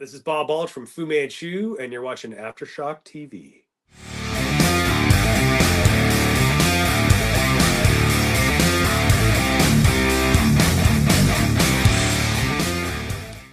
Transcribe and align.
This 0.00 0.14
is 0.14 0.20
Bob 0.20 0.46
Balch 0.46 0.70
from 0.70 0.86
Fu 0.86 1.06
Manchu, 1.06 1.76
and 1.80 1.92
you're 1.92 2.02
watching 2.02 2.32
Aftershock 2.32 3.02
TV. 3.02 3.64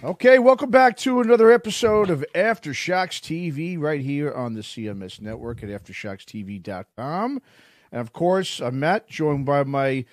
Okay, 0.04 0.38
welcome 0.38 0.70
back 0.70 0.96
to 0.98 1.20
another 1.20 1.50
episode 1.50 2.10
of 2.10 2.24
Aftershocks 2.32 3.18
TV 3.20 3.76
right 3.76 4.00
here 4.00 4.32
on 4.32 4.54
the 4.54 4.60
CMS 4.60 5.20
network 5.20 5.64
at 5.64 5.68
AftershocksTV.com. 5.68 7.42
And 7.90 8.00
of 8.00 8.12
course, 8.12 8.60
I'm 8.60 8.78
Matt, 8.78 9.08
joined 9.08 9.46
by 9.46 9.64
my 9.64 10.04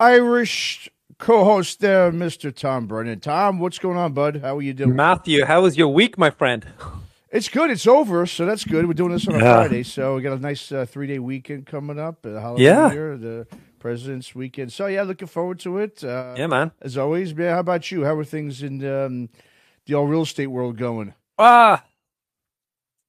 Irish 0.00 0.88
co 1.22 1.44
host 1.44 1.78
there, 1.78 2.10
Mr. 2.10 2.54
Tom 2.54 2.86
Brennan. 2.88 3.20
Tom, 3.20 3.60
what's 3.60 3.78
going 3.78 3.96
on, 3.96 4.12
bud? 4.12 4.40
How 4.42 4.58
are 4.58 4.62
you 4.62 4.74
doing? 4.74 4.96
Matthew, 4.96 5.44
how 5.44 5.62
was 5.62 5.76
your 5.76 5.88
week, 5.88 6.18
my 6.18 6.30
friend? 6.30 6.66
It's 7.30 7.48
good. 7.48 7.70
It's 7.70 7.86
over, 7.86 8.26
so 8.26 8.44
that's 8.44 8.64
good. 8.64 8.86
We're 8.86 8.92
doing 8.94 9.12
this 9.12 9.28
on 9.28 9.36
a 9.36 9.38
Yeah. 9.38 9.54
Friday, 9.54 9.84
so 9.84 10.16
we 10.16 10.22
got 10.22 10.36
a 10.36 10.40
nice 10.40 10.70
uh, 10.72 10.84
three 10.84 11.06
day 11.06 11.20
weekend 11.20 11.66
coming 11.66 11.98
up. 11.98 12.22
The 12.22 12.40
holiday 12.40 12.64
Yeah. 12.64 12.92
year, 12.92 13.16
the 13.16 13.46
President's 13.78 14.34
Weekend. 14.34 14.72
So, 14.72 14.86
yeah, 14.86 15.02
looking 15.02 15.28
forward 15.28 15.58
to 15.60 15.78
it. 15.78 16.02
Uh, 16.04 16.34
Yeah, 16.36 16.48
man. 16.48 16.72
As 16.82 16.98
always, 16.98 17.34
man, 17.34 17.52
how 17.54 17.60
about 17.60 17.90
you? 17.92 18.04
How 18.04 18.16
are 18.16 18.24
things 18.24 18.62
in 18.62 18.84
um, 18.84 19.28
the 19.86 19.94
all 19.94 20.06
real 20.06 20.22
estate 20.22 20.48
world 20.48 20.76
going? 20.76 21.14
Ah, 21.38 21.84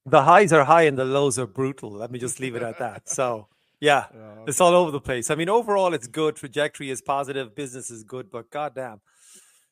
the 0.06 0.22
highs 0.24 0.54
are 0.54 0.66
high 0.66 0.84
and 0.84 0.98
the 0.98 1.06
lows 1.06 1.38
are 1.40 1.48
brutal. 1.48 1.92
Let 1.92 2.12
me 2.12 2.20
just 2.20 2.40
leave 2.40 2.56
it 2.56 2.62
at 2.64 2.78
that. 2.80 3.10
So, 3.10 3.48
yeah, 3.90 4.06
it's 4.48 4.62
all 4.64 4.74
over 4.82 4.92
the 4.92 5.02
place. 5.10 5.30
I 5.32 5.36
mean, 5.36 5.50
overall, 5.60 5.94
it's 5.98 6.08
good. 6.22 6.36
Trajectory 6.36 6.90
is 6.96 7.02
positive. 7.02 7.46
Business 7.64 7.88
is 7.96 8.02
good, 8.14 8.26
but 8.36 8.50
goddamn, 8.50 9.00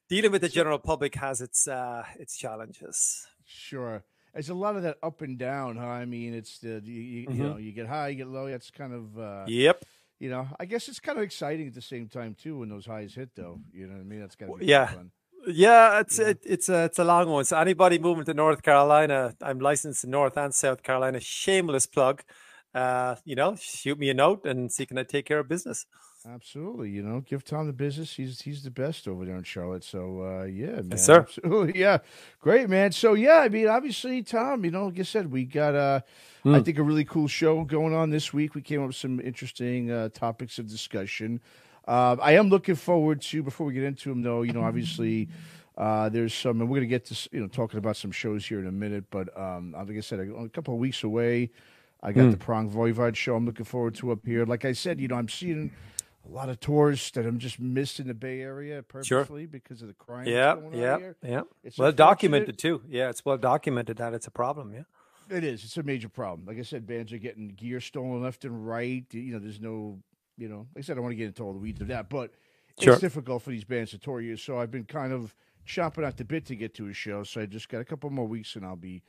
dealing 0.09 0.31
with 0.33 0.41
the 0.41 0.49
general 0.49 0.79
public 0.79 1.13
has 1.15 1.41
its 1.47 1.67
uh, 1.67 2.03
its 2.23 2.33
challenges. 2.43 3.25
Sure. 3.45 4.03
There's 4.33 4.49
a 4.49 4.53
lot 4.65 4.75
of 4.77 4.83
that 4.83 4.97
up 5.09 5.21
and 5.21 5.37
down, 5.37 5.75
huh? 5.77 5.85
I 6.03 6.05
mean, 6.05 6.33
it's 6.33 6.59
the 6.59 6.81
you, 6.85 7.01
you, 7.13 7.27
Mhm. 7.27 7.35
you 7.37 7.43
know 7.43 7.57
you 7.65 7.71
get 7.71 7.87
high, 7.87 8.09
you 8.09 8.15
get 8.23 8.27
low. 8.27 8.45
That's 8.49 8.71
kind 8.71 8.93
of 8.99 9.05
uh, 9.29 9.45
Yep. 9.47 9.77
you 10.19 10.29
know. 10.29 10.47
I 10.59 10.65
guess 10.65 10.87
it's 10.89 10.99
kind 11.07 11.17
of 11.19 11.23
exciting 11.23 11.67
at 11.67 11.73
the 11.73 11.81
same 11.93 12.07
time 12.07 12.35
too 12.43 12.53
when 12.59 12.69
those 12.69 12.85
highs 12.85 13.13
hit, 13.15 13.29
though. 13.35 13.59
You 13.73 13.87
know 13.87 13.93
what 13.95 14.01
I 14.01 14.09
mean? 14.11 14.21
That's 14.23 14.35
kind 14.35 14.51
of 14.53 14.61
Yeah. 14.61 14.87
Fun. 14.87 15.11
Yeah, 15.47 15.99
it's 16.01 16.17
It, 16.19 16.39
it's 16.45 16.69
a 16.69 16.79
it's 16.87 16.99
a 16.99 17.03
long 17.13 17.27
one. 17.37 17.45
So 17.45 17.57
anybody 17.57 17.97
moving 18.07 18.25
to 18.25 18.33
North 18.33 18.61
Carolina, 18.61 19.17
I'm 19.41 19.59
licensed 19.59 20.03
in 20.05 20.11
North 20.11 20.37
and 20.37 20.53
South 20.53 20.81
Carolina. 20.83 21.19
Shameless 21.19 21.87
plug. 21.87 22.17
Uh, 22.73 23.15
you 23.25 23.35
know, 23.35 23.55
shoot 23.59 23.99
me 23.99 24.09
a 24.09 24.13
note 24.13 24.45
and 24.45 24.71
see 24.71 24.85
can 24.85 24.97
I 24.97 25.03
take 25.03 25.25
care 25.25 25.39
of 25.39 25.47
business. 25.47 25.85
Absolutely. 26.25 26.89
You 26.91 27.01
know, 27.01 27.21
give 27.21 27.43
Tom 27.43 27.65
the 27.67 27.73
business. 27.73 28.13
He's 28.15 28.41
he's 28.41 28.63
the 28.63 28.69
best 28.69 29.07
over 29.07 29.25
there 29.25 29.35
in 29.35 29.43
Charlotte. 29.43 29.83
So 29.83 30.21
uh, 30.23 30.43
yeah, 30.43 30.81
man. 30.81 30.97
sir. 30.97 31.21
Absolutely. 31.21 31.79
Yeah. 31.79 31.97
Great, 32.39 32.69
man. 32.69 32.91
So 32.91 33.13
yeah, 33.15 33.39
I 33.39 33.49
mean, 33.49 33.67
obviously, 33.67 34.21
Tom. 34.21 34.63
You 34.63 34.71
know, 34.71 34.85
like 34.85 34.99
I 34.99 35.03
said, 35.03 35.31
we 35.31 35.45
got 35.45 35.75
uh, 35.75 36.01
I 36.45 36.47
Mm. 36.47 36.65
think 36.65 36.77
a 36.79 36.83
really 36.83 37.05
cool 37.05 37.27
show 37.27 37.63
going 37.63 37.93
on 37.93 38.09
this 38.11 38.33
week. 38.33 38.55
We 38.55 38.61
came 38.61 38.81
up 38.81 38.87
with 38.87 38.95
some 38.95 39.19
interesting 39.19 39.91
uh, 39.91 40.09
topics 40.09 40.57
of 40.59 40.67
discussion. 40.67 41.39
Uh, 41.87 42.15
I 42.21 42.33
am 42.33 42.49
looking 42.49 42.75
forward 42.75 43.21
to 43.23 43.43
before 43.43 43.65
we 43.67 43.73
get 43.73 43.83
into 43.83 44.09
them, 44.09 44.21
though. 44.21 44.43
You 44.43 44.53
know, 44.53 44.63
obviously. 44.63 45.27
Uh, 45.77 46.09
there's 46.09 46.33
some, 46.33 46.59
and 46.61 46.69
we're 46.69 46.77
going 46.79 46.87
to 46.89 46.95
get 46.95 47.05
to 47.05 47.29
you 47.31 47.39
know 47.39 47.47
talking 47.47 47.77
about 47.79 47.95
some 47.95 48.11
shows 48.11 48.45
here 48.45 48.59
in 48.59 48.67
a 48.67 48.71
minute. 48.71 49.05
But 49.09 49.35
um, 49.39 49.71
like 49.71 49.97
I 49.97 50.01
said, 50.01 50.19
a, 50.19 50.31
a 50.35 50.49
couple 50.49 50.73
of 50.73 50.79
weeks 50.79 51.03
away, 51.03 51.49
I 52.03 52.11
got 52.11 52.25
Mm. 52.25 52.31
the 52.31 52.37
Prong 52.37 52.69
Voivod 52.69 53.15
show. 53.15 53.35
I'm 53.35 53.45
looking 53.45 53.65
forward 53.65 53.95
to 53.95 54.11
up 54.11 54.25
here. 54.25 54.45
Like 54.45 54.65
I 54.65 54.71
said, 54.73 54.99
you 54.99 55.07
know, 55.07 55.15
I'm 55.15 55.29
seeing 55.29 55.71
a 56.25 56.29
lot 56.29 56.49
of 56.49 56.59
tours 56.59 57.11
that 57.11 57.25
I'm 57.25 57.37
just 57.39 57.59
missing 57.59 58.07
the 58.07 58.13
Bay 58.13 58.41
Area 58.41 58.81
purposely 58.83 59.45
because 59.45 59.81
of 59.81 59.87
the 59.87 59.93
crime. 59.93 60.27
Yeah, 60.27 60.55
going 60.55 60.67
on 60.67 60.73
yeah, 60.79 60.97
here. 60.97 61.15
yeah. 61.23 61.41
It's 61.63 61.77
well 61.77 61.91
documented 61.91 62.57
too. 62.57 62.81
Yeah, 62.87 63.09
it's 63.09 63.23
well 63.23 63.37
documented 63.37 63.97
that 63.97 64.13
it's 64.13 64.27
a 64.27 64.31
problem. 64.31 64.73
Yeah. 64.73 64.83
It 65.35 65.43
is. 65.43 65.63
It's 65.63 65.77
a 65.77 65.83
major 65.83 66.09
problem. 66.09 66.45
Like 66.47 66.57
I 66.57 66.63
said, 66.63 66.85
bands 66.85 67.13
are 67.13 67.17
getting 67.17 67.49
gear 67.49 67.79
stolen 67.79 68.21
left 68.21 68.43
and 68.45 68.67
right. 68.67 69.05
You 69.11 69.33
know, 69.33 69.39
there's 69.39 69.61
no, 69.61 69.99
you 70.37 70.49
know, 70.49 70.67
like 70.75 70.79
I 70.79 70.81
said, 70.81 70.93
I 70.93 70.95
don't 70.95 71.03
want 71.03 71.13
to 71.13 71.17
get 71.17 71.27
into 71.27 71.43
all 71.43 71.53
the 71.53 71.59
weeds 71.59 71.81
of 71.81 71.87
that, 71.87 72.09
but 72.09 72.31
Sure. 72.79 72.93
it's 72.93 73.01
difficult 73.01 73.43
for 73.43 73.51
these 73.51 73.63
bands 73.63 73.91
to 73.91 73.97
tour 73.99 74.21
here. 74.21 74.37
So 74.37 74.57
I've 74.59 74.71
been 74.71 74.85
kind 74.85 75.13
of 75.13 75.35
chopping 75.65 76.03
at 76.03 76.17
the 76.17 76.25
bit 76.25 76.45
to 76.47 76.55
get 76.55 76.73
to 76.75 76.87
a 76.87 76.93
show. 76.93 77.23
So 77.23 77.41
I 77.41 77.45
just 77.45 77.69
got 77.69 77.79
a 77.79 77.85
couple 77.85 78.09
more 78.09 78.27
weeks 78.27 78.55
and 78.55 78.65
I'll 78.65 78.75
be 78.75 79.03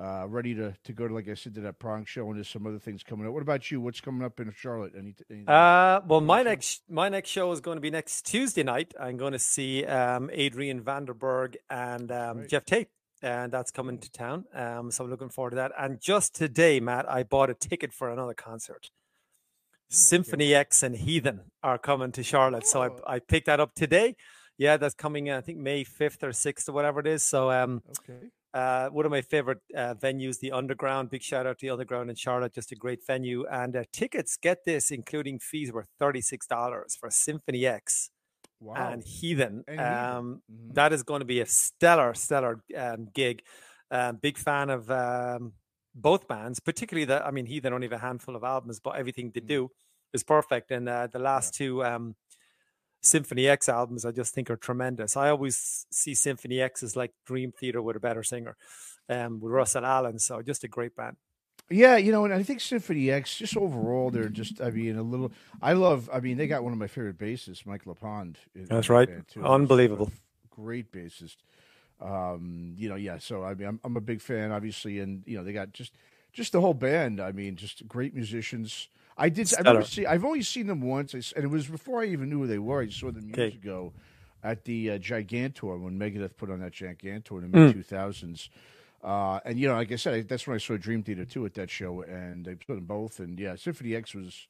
uh, 0.00 0.26
ready 0.28 0.54
to, 0.54 0.74
to 0.84 0.92
go 0.92 1.06
to, 1.06 1.14
like 1.14 1.28
I 1.28 1.34
said, 1.34 1.54
to 1.54 1.60
that 1.62 1.78
prong 1.78 2.04
show. 2.04 2.26
And 2.28 2.36
there's 2.36 2.48
some 2.48 2.66
other 2.66 2.78
things 2.78 3.02
coming 3.02 3.26
up. 3.26 3.32
What 3.32 3.42
about 3.42 3.70
you? 3.70 3.80
What's 3.80 4.00
coming 4.00 4.24
up 4.24 4.40
in 4.40 4.52
Charlotte? 4.56 4.92
Any, 4.96 5.14
anything? 5.30 5.48
Uh, 5.48 6.00
well, 6.06 6.20
my 6.20 6.42
next 6.42 6.82
my 6.88 7.08
next 7.08 7.28
show 7.30 7.52
is 7.52 7.60
going 7.60 7.76
to 7.76 7.80
be 7.82 7.90
next 7.90 8.22
Tuesday 8.26 8.62
night. 8.62 8.94
I'm 8.98 9.16
going 9.16 9.32
to 9.32 9.38
see 9.38 9.84
um, 9.84 10.30
Adrian 10.32 10.82
Vandenberg 10.82 11.56
and 11.68 12.10
um, 12.10 12.38
Right. 12.38 12.48
Geoff 12.48 12.64
Tate, 12.64 12.88
and 13.22 13.52
that's 13.52 13.70
coming 13.70 13.98
to 13.98 14.10
town. 14.10 14.46
Um, 14.54 14.90
so 14.90 15.04
I'm 15.04 15.10
looking 15.10 15.28
forward 15.28 15.50
to 15.50 15.56
that. 15.56 15.72
And 15.78 16.00
just 16.00 16.34
today, 16.34 16.80
Matt, 16.80 17.08
I 17.10 17.22
bought 17.22 17.50
a 17.50 17.54
ticket 17.54 17.92
for 17.92 18.10
another 18.10 18.34
concert. 18.34 18.90
Symphony 19.88 20.54
X 20.54 20.82
and 20.82 20.96
Heathen 20.96 21.40
are 21.62 21.76
coming 21.76 22.12
to 22.12 22.22
Charlotte, 22.22 22.66
so 22.66 22.82
Oh. 22.82 22.98
I 23.06 23.16
I 23.16 23.18
picked 23.18 23.46
that 23.46 23.60
up 23.60 23.74
today. 23.74 24.16
Yeah, 24.56 24.76
that's 24.78 24.94
coming. 24.94 25.30
I 25.30 25.40
think 25.42 25.58
May 25.58 25.84
fifth 25.84 26.22
or 26.24 26.32
sixth 26.32 26.68
or 26.68 26.72
whatever 26.72 27.00
it 27.00 27.06
is. 27.06 27.22
So 27.22 27.50
um, 27.50 27.82
okay. 28.00 28.28
Uh, 28.54 28.88
one 28.90 29.04
of 29.06 29.10
my 29.10 29.22
favorite 29.22 29.60
uh, 29.76 29.94
venues, 29.94 30.38
the 30.40 30.52
Underground. 30.52 31.10
Big 31.10 31.22
shout 31.22 31.46
out 31.46 31.58
to 31.58 31.66
the 31.66 31.72
Underground 31.72 32.10
in 32.10 32.16
Charlotte, 32.16 32.54
just 32.54 32.72
a 32.72 32.76
great 32.76 33.00
venue. 33.06 33.46
And 33.46 33.76
uh, 33.76 33.84
tickets, 33.92 34.36
get 34.36 34.64
this, 34.64 34.90
including 34.90 35.38
fees, 35.38 35.72
were 35.72 35.86
thirty 35.98 36.20
six 36.20 36.46
dollars 36.46 36.96
for 36.96 37.10
Symphony 37.10 37.66
X 37.66 38.10
Wow. 38.60 38.90
and 38.90 39.02
Heathen. 39.04 39.64
And. 39.66 39.96
Um, 39.96 40.42
Mhm. 40.50 40.74
that 40.74 40.92
is 40.92 41.02
going 41.02 41.20
to 41.20 41.26
be 41.26 41.40
a 41.40 41.46
stellar, 41.46 42.14
stellar 42.14 42.62
um, 42.76 43.06
gig. 43.12 43.42
Um, 43.90 44.16
big 44.16 44.38
fan 44.38 44.70
of 44.70 44.90
um, 44.90 45.52
both 45.94 46.26
bands, 46.26 46.60
particularly 46.60 47.04
the. 47.04 47.24
I 47.26 47.30
mean, 47.30 47.46
Heathen 47.46 47.72
only 47.74 47.86
have 47.88 47.92
a 47.92 47.98
handful 47.98 48.36
of 48.36 48.44
albums, 48.44 48.80
but 48.80 48.96
everything 48.96 49.32
they 49.34 49.40
Mm. 49.40 49.56
do 49.56 49.70
is 50.14 50.24
perfect. 50.24 50.70
And 50.70 50.88
uh, 50.88 51.08
the 51.08 51.18
last 51.18 51.54
two. 51.54 51.82
Symphony 53.02 53.48
X 53.48 53.68
albums, 53.68 54.04
I 54.04 54.12
just 54.12 54.32
think 54.32 54.48
are 54.48 54.56
tremendous. 54.56 55.16
I 55.16 55.28
always 55.30 55.86
see 55.90 56.14
Symphony 56.14 56.60
X 56.60 56.82
as 56.82 56.96
like 56.96 57.12
Dream 57.26 57.52
Theater 57.52 57.82
with 57.82 57.96
a 57.96 58.00
better 58.00 58.22
singer, 58.22 58.56
um, 59.08 59.40
with 59.40 59.52
Russell 59.52 59.84
Allen. 59.84 60.18
So 60.18 60.40
just 60.40 60.64
a 60.64 60.68
great 60.68 60.94
band. 60.94 61.16
Yeah, 61.68 61.96
you 61.96 62.12
know, 62.12 62.24
and 62.24 62.34
I 62.34 62.42
think 62.42 62.60
Symphony 62.60 63.10
X, 63.10 63.36
just 63.36 63.56
overall, 63.56 64.10
they're 64.10 64.28
just, 64.28 64.60
I 64.60 64.70
mean, 64.70 64.96
a 64.96 65.02
little. 65.02 65.32
I 65.60 65.72
love, 65.72 66.10
I 66.12 66.20
mean, 66.20 66.36
they 66.36 66.46
got 66.46 66.62
one 66.62 66.72
of 66.72 66.78
my 66.78 66.86
favorite 66.86 67.18
bassists, 67.18 67.64
Mike 67.64 67.84
LePond. 67.84 68.36
That's 68.54 68.88
right. 68.88 69.08
band, 69.08 69.28
too. 69.28 69.40
He's 69.40 69.48
a 69.48 69.52
Unbelievable. 69.52 70.12
Great 70.50 70.92
bassist. 70.92 71.36
Um, 72.00 72.74
you 72.76 72.88
know, 72.88 72.96
yeah, 72.96 73.18
so 73.18 73.42
I 73.42 73.54
mean, 73.54 73.68
I'm, 73.68 73.80
I'm 73.84 73.96
a 73.96 74.00
big 74.00 74.20
fan, 74.20 74.52
obviously, 74.52 74.98
and, 74.98 75.22
you 75.24 75.38
know, 75.38 75.44
they 75.44 75.52
got 75.52 75.72
just, 75.72 75.94
just 76.32 76.52
the 76.52 76.60
whole 76.60 76.74
band. 76.74 77.20
I 77.20 77.32
mean, 77.32 77.56
just 77.56 77.86
great 77.88 78.14
musicians. 78.14 78.88
I 79.16 79.28
did, 79.28 79.52
I 79.54 79.60
remember 79.60 79.82
Stellar. 79.82 79.84
see, 79.84 80.06
I've 80.06 80.24
only 80.24 80.42
seen 80.42 80.66
them 80.66 80.80
once, 80.80 81.12
and 81.14 81.24
it 81.44 81.48
was 81.48 81.66
before 81.66 82.02
I 82.02 82.06
even 82.06 82.28
knew 82.30 82.40
who 82.40 82.46
they 82.46 82.58
were. 82.58 82.82
I 82.82 82.88
saw 82.88 83.10
them 83.10 83.28
years 83.28 83.38
Okay. 83.38 83.56
ago 83.56 83.92
at 84.42 84.64
the 84.64 84.92
uh, 84.92 84.98
Gigantour 84.98 85.76
when 85.78 85.98
Megadeth 85.98 86.36
put 86.36 86.50
on 86.50 86.60
that 86.60 86.72
Gigantour 86.72 87.42
in 87.42 87.50
the 87.50 87.58
mid 87.58 87.76
2000s. 87.76 88.48
Uh, 89.04 89.40
and 89.44 89.58
you 89.58 89.68
know, 89.68 89.74
like 89.74 89.92
I 89.92 89.96
said, 89.96 90.14
I, 90.14 90.20
that's 90.22 90.46
when 90.46 90.54
I 90.54 90.58
saw 90.58 90.76
Dream 90.76 91.02
Theater 91.02 91.24
too 91.24 91.44
at 91.44 91.54
that 91.54 91.70
show, 91.70 92.02
and 92.02 92.44
they 92.44 92.54
put 92.54 92.74
them 92.76 92.84
both. 92.86 93.18
And 93.20 93.38
yeah, 93.38 93.56
Symphony 93.56 93.94
X 93.96 94.14
was 94.14 94.46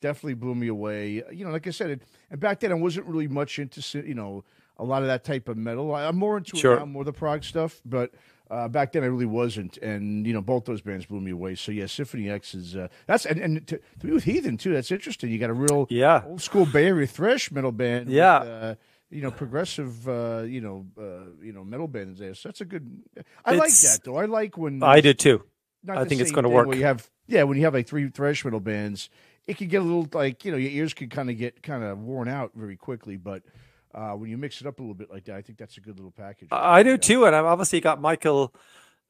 definitely 0.00 0.34
blew 0.34 0.54
me 0.54 0.68
away. 0.68 1.22
You 1.32 1.44
know, 1.44 1.50
like 1.50 1.66
I 1.66 1.70
said, 1.70 1.90
it, 1.90 2.02
and 2.30 2.38
back 2.40 2.60
then 2.60 2.72
I 2.72 2.74
wasn't 2.74 3.06
really 3.06 3.28
much 3.28 3.58
into 3.58 3.80
you 4.06 4.14
know 4.14 4.44
a 4.78 4.84
lot 4.84 5.02
of 5.02 5.08
that 5.08 5.24
type 5.24 5.48
of 5.48 5.56
metal. 5.56 5.94
I, 5.94 6.06
I'm 6.06 6.16
more 6.16 6.36
into 6.38 6.56
Sure. 6.56 6.74
it 6.74 6.80
now, 6.80 6.86
more 6.86 7.04
the 7.04 7.12
prog 7.12 7.44
stuff, 7.44 7.80
but. 7.84 8.12
Uh, 8.50 8.68
back 8.68 8.92
then, 8.92 9.02
I 9.02 9.06
really 9.06 9.24
wasn't, 9.26 9.78
and 9.78 10.26
you 10.26 10.32
know 10.34 10.42
both 10.42 10.66
those 10.66 10.82
bands 10.82 11.06
blew 11.06 11.20
me 11.20 11.30
away. 11.30 11.54
So 11.54 11.72
yeah, 11.72 11.86
Symphony 11.86 12.28
X 12.28 12.54
is 12.54 12.76
uh, 12.76 12.88
that's 13.06 13.24
and, 13.24 13.40
and 13.40 13.66
to, 13.68 13.78
to 14.00 14.06
be 14.06 14.12
with 14.12 14.24
Heathen 14.24 14.58
too. 14.58 14.72
That's 14.74 14.90
interesting. 14.90 15.30
You 15.30 15.38
got 15.38 15.50
a 15.50 15.54
real 15.54 15.86
Yeah. 15.88 16.22
old 16.26 16.42
school 16.42 16.66
Bay 16.66 16.86
Area 16.86 17.06
thrash 17.06 17.50
metal 17.50 17.72
band. 17.72 18.06
with, 18.06 18.14
Yeah. 18.14 18.36
uh, 18.36 18.74
you 19.10 19.22
know, 19.22 19.30
progressive, 19.30 20.06
uh, 20.08 20.42
you 20.46 20.60
know, 20.60 20.86
uh, 20.98 21.30
you 21.42 21.52
know, 21.52 21.64
metal 21.64 21.88
bands. 21.88 22.18
there. 22.20 22.34
So 22.34 22.48
that's 22.50 22.60
a 22.60 22.64
good. 22.66 23.02
I 23.44 23.52
like 23.54 23.72
that 23.72 24.00
though. 24.04 24.16
I 24.16 24.26
like 24.26 24.58
when 24.58 24.82
I 24.82 25.00
do 25.00 25.14
too. 25.14 25.42
I 25.88 26.04
think 26.04 26.20
it's 26.20 26.30
gonna 26.32 26.48
work. 26.50 26.66
Where 26.66 26.76
you 26.76 26.84
have 26.84 27.08
yeah, 27.26 27.44
when 27.44 27.56
you 27.56 27.64
have 27.64 27.72
like 27.74 27.86
three 27.86 28.08
thrash 28.10 28.44
metal 28.44 28.60
bands, 28.60 29.08
it 29.46 29.56
can 29.56 29.68
get 29.68 29.80
a 29.80 29.84
little 29.84 30.06
like 30.12 30.44
you 30.44 30.50
know 30.52 30.58
your 30.58 30.70
ears 30.70 30.92
can 30.92 31.08
kind 31.08 31.30
of 31.30 31.38
get 31.38 31.62
kind 31.62 31.82
of 31.82 31.98
worn 31.98 32.28
out 32.28 32.52
very 32.54 32.76
quickly. 32.76 33.16
But 33.16 33.42
uh, 33.94 34.12
when 34.12 34.28
you 34.30 34.36
mix 34.36 34.60
it 34.60 34.66
up 34.66 34.78
a 34.78 34.82
little 34.82 34.94
bit 34.94 35.10
like 35.10 35.24
that, 35.24 35.36
I 35.36 35.42
think 35.42 35.58
that's 35.58 35.76
a 35.76 35.80
good 35.80 35.96
little 35.96 36.10
package. 36.12 36.48
I 36.50 36.80
I 36.80 36.82
do 36.82 36.96
too, 36.98 37.24
and 37.26 37.34
I've 37.36 37.44
obviously 37.44 37.80
got 37.80 38.00
Michael 38.00 38.54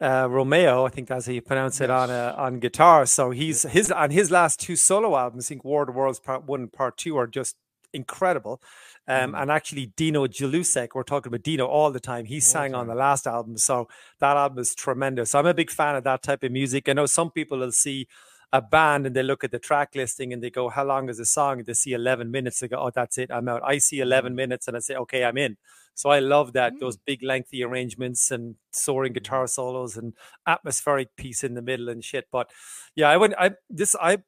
uh, 0.01 0.29
Romeo. 0.31 0.85
I 0.85 0.91
think 0.91 1.09
that's 1.09 1.27
how 1.27 1.33
you 1.33 1.41
pronounce 1.43 1.81
it 1.81 1.91
on 1.91 2.11
uh, 2.11 2.35
on 2.37 2.59
guitar. 2.61 3.07
So 3.07 3.31
he's 3.31 3.63
his 3.63 3.91
on 3.91 4.11
his 4.11 4.31
last 4.31 4.61
two 4.61 4.77
solo 4.77 5.17
albums. 5.17 5.47
I 5.47 5.49
think 5.49 5.65
War 5.65 5.83
of 5.83 5.87
the 5.89 5.93
Worlds 5.93 6.21
Part 6.21 6.45
One 6.45 6.61
and 6.63 6.73
Part 6.73 6.97
Two 6.97 7.17
are 7.17 7.27
just 7.27 7.57
incredible. 7.93 8.61
Um, 9.07 9.33
Mhm. 9.33 9.43
And 9.43 9.51
actually, 9.51 9.87
Dino 9.97 10.27
Jelusick, 10.27 10.89
we're 10.95 11.03
talking 11.05 11.31
about 11.31 11.43
Dino 11.43 11.67
all 11.67 11.91
the 11.91 12.01
time. 12.01 12.25
He 12.25 12.37
the 12.37 12.41
sang 12.41 12.75
on 12.75 12.87
the 12.87 12.95
last 12.95 13.27
album, 13.27 13.57
so 13.59 13.89
that 14.19 14.37
album 14.37 14.59
is 14.59 14.75
tremendous. 14.75 15.35
I'm 15.35 15.47
a 15.47 15.55
big 15.55 15.71
fan 15.71 15.95
of 15.95 16.05
that 16.05 16.23
type 16.23 16.43
of 16.43 16.51
music. 16.53 16.89
I 16.89 16.95
know 16.95 17.07
some 17.07 17.31
people 17.31 17.59
will 17.59 17.73
see 17.73 18.09
a 18.55 18.63
band 18.63 19.07
and 19.07 19.15
they 19.17 19.23
look 19.23 19.45
at 19.45 19.51
the 19.53 19.59
track 19.59 19.91
listing 19.97 20.33
and 20.33 20.43
they 20.43 20.51
go, 20.51 20.69
"How 20.71 20.85
long 20.85 21.09
is 21.11 21.19
the 21.19 21.27
song?" 21.27 21.59
And 21.59 21.67
they 21.67 21.75
see 21.75 21.93
11 21.93 22.31
minutes. 22.31 22.61
They 22.61 22.69
go, 22.69 22.79
"Oh, 22.79 22.91
that's 22.95 23.19
it. 23.19 23.31
I'm 23.31 23.49
out." 23.49 23.63
I 23.65 23.79
see 23.79 24.01
11 24.01 24.35
minutes 24.35 24.69
and 24.69 24.77
I 24.77 24.81
say, 24.81 24.95
"Okay, 24.97 25.25
I'm 25.25 25.39
in." 25.39 25.57
So 25.95 26.11
I 26.11 26.21
love 26.21 26.53
that 26.55 26.75
Mm. 26.75 26.81
those 26.81 26.97
big 26.97 27.23
lengthy 27.23 27.63
arrangements 27.65 28.31
and 28.31 28.57
soaring 28.73 29.13
guitar 29.13 29.47
solos 29.47 29.97
and 29.97 30.15
atmospheric 30.47 31.15
piece 31.17 31.45
in 31.45 31.55
the 31.55 31.63
middle 31.63 31.89
and 31.89 32.05
shit. 32.05 32.27
But 32.33 32.51
yeah, 32.97 33.09
I 33.11 33.17
went. 33.17 33.35
I 33.39 33.53
this 33.71 33.95
I 34.01 34.19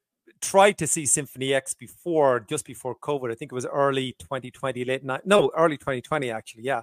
tried 0.41 0.79
to 0.79 0.87
see 0.87 1.07
Symphony 1.07 1.55
X 1.55 1.75
before, 1.75 2.41
just 2.41 2.65
before 2.67 2.95
COVID. 2.97 3.31
I 3.33 3.35
think 3.37 3.53
it 3.53 3.55
was 3.55 3.67
early 3.67 4.15
2020, 4.19 4.85
late 4.85 5.05
night. 5.05 5.23
No, 5.27 5.51
early 5.57 5.79
2020 5.79 6.31
actually. 6.31 6.65
Yeah. 6.65 6.83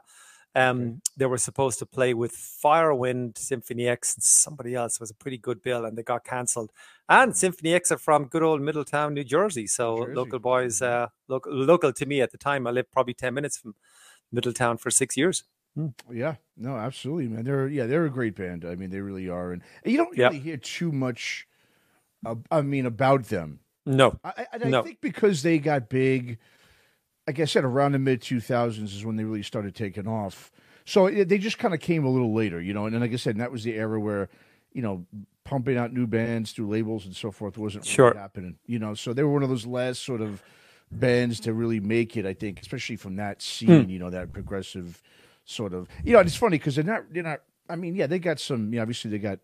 Um, 0.55 1.01
they 1.17 1.25
were 1.25 1.38
supposed 1.39 1.79
to 1.79 1.85
play 1.85 2.13
with 2.13 2.33
Firewind, 2.33 3.38
Symphony 3.38 3.88
X, 3.88 4.15
and 4.15 4.23
somebody 4.23 4.75
else. 4.75 4.95
It 4.95 5.00
was 5.01 5.09
a 5.11 5.15
pretty 5.15 5.38
good 5.38 5.61
bill, 5.61 5.85
and 5.85 5.97
they 5.97 6.03
got 6.03 6.23
cancelled. 6.23 6.71
And 7.09 7.35
Symphony 7.35 7.73
X 7.73 7.91
are 7.91 7.97
from 7.97 8.25
good 8.25 8.44
old 8.44 8.61
Middletown, 8.61 9.13
New 9.15 9.23
Jersey. 9.23 9.65
So 9.67 10.05
Jersey. 10.05 10.15
local 10.15 10.39
boys, 10.39 10.81
uh, 10.81 11.07
local, 11.27 11.53
local 11.53 11.91
to 11.94 12.05
me 12.05 12.21
at 12.21 12.31
the 12.31 12.38
time. 12.38 12.67
I 12.67 12.71
lived 12.71 12.91
probably 12.91 13.13
10 13.15 13.33
minutes 13.33 13.57
from 13.57 13.73
Middletown 14.31 14.77
for 14.77 14.91
six 14.91 15.17
years. 15.17 15.44
Yeah, 16.11 16.35
no, 16.56 16.75
absolutely, 16.77 17.27
man. 17.29 17.45
They're 17.45 17.67
yeah, 17.67 17.88
they're 17.88 18.06
a 18.06 18.09
great 18.11 18.35
band. 18.35 18.63
I 18.63 18.75
mean, 18.75 18.91
they 18.91 19.01
really 19.01 19.27
are, 19.27 19.53
and, 19.53 19.63
you 19.83 19.97
don't 19.97 20.15
really 20.15 20.38
hear 20.39 20.57
too 20.57 20.91
much. 20.91 21.47
Uh, 22.23 22.35
I 22.51 22.61
mean, 22.61 22.85
about 22.85 23.23
them. 23.25 23.59
No. 23.85 24.17
I, 24.23 24.45
I 24.53 24.57
No. 24.59 24.83
think 24.83 25.01
because 25.01 25.41
they 25.41 25.57
got 25.57 25.89
big, 25.89 26.38
like 27.27 27.39
I 27.39 27.45
said, 27.45 27.63
around 27.63 27.93
the 27.93 27.99
mid 27.99 28.21
two 28.21 28.39
thousands 28.39 28.93
is 28.93 29.05
when 29.05 29.15
they 29.15 29.23
really 29.23 29.43
started 29.43 29.75
taking 29.75 30.07
off. 30.07 30.51
So 30.85 31.05
it, 31.07 31.29
they 31.29 31.37
just 31.37 31.57
kind 31.57 31.73
of 31.73 31.79
came 31.79 32.03
a 32.05 32.09
little 32.09 32.33
later, 32.33 32.61
you 32.61 32.73
know. 32.73 32.85
And 32.85 32.93
then, 32.93 33.01
like 33.01 33.13
I 33.13 33.17
said, 33.17 33.37
that 33.37 33.51
was 33.51 33.63
the 33.63 33.73
era 33.73 33.99
where, 33.99 34.29
you 34.73 34.81
know, 34.81 35.05
pumping 35.45 35.77
out 35.77 35.93
new 35.93 36.07
bands 36.07 36.51
through 36.51 36.67
labels 36.67 37.05
and 37.05 37.15
so 37.15 37.31
forth 37.31 37.57
wasn't 37.57 37.85
really 37.85 37.93
Sure. 37.93 38.13
happening, 38.13 38.57
you 38.65 38.79
know. 38.79 38.93
So 38.93 39.13
they 39.13 39.23
were 39.23 39.31
one 39.31 39.43
of 39.43 39.49
those 39.49 39.65
last 39.65 40.03
sort 40.03 40.21
of 40.21 40.43
bands 40.91 41.39
to 41.41 41.53
really 41.53 41.79
make 41.79 42.17
it. 42.17 42.25
I 42.25 42.33
think, 42.33 42.61
especially 42.61 42.97
from 42.97 43.15
that 43.15 43.41
scene, 43.41 43.85
hmm. 43.85 43.89
you 43.89 43.99
know, 43.99 44.09
that 44.09 44.33
progressive 44.33 45.01
sort 45.45 45.73
of. 45.73 45.87
You 46.03 46.13
know, 46.13 46.19
and 46.19 46.27
it's 46.27 46.35
funny 46.35 46.57
because 46.57 46.75
they're 46.75 46.83
not. 46.83 47.05
They're 47.11 47.23
not. 47.23 47.41
I 47.69 47.77
mean, 47.77 47.95
yeah, 47.95 48.07
they 48.07 48.19
got 48.19 48.39
some. 48.39 48.73
You 48.73 48.77
know, 48.77 48.81
obviously 48.81 49.11
they 49.11 49.19
got 49.19 49.39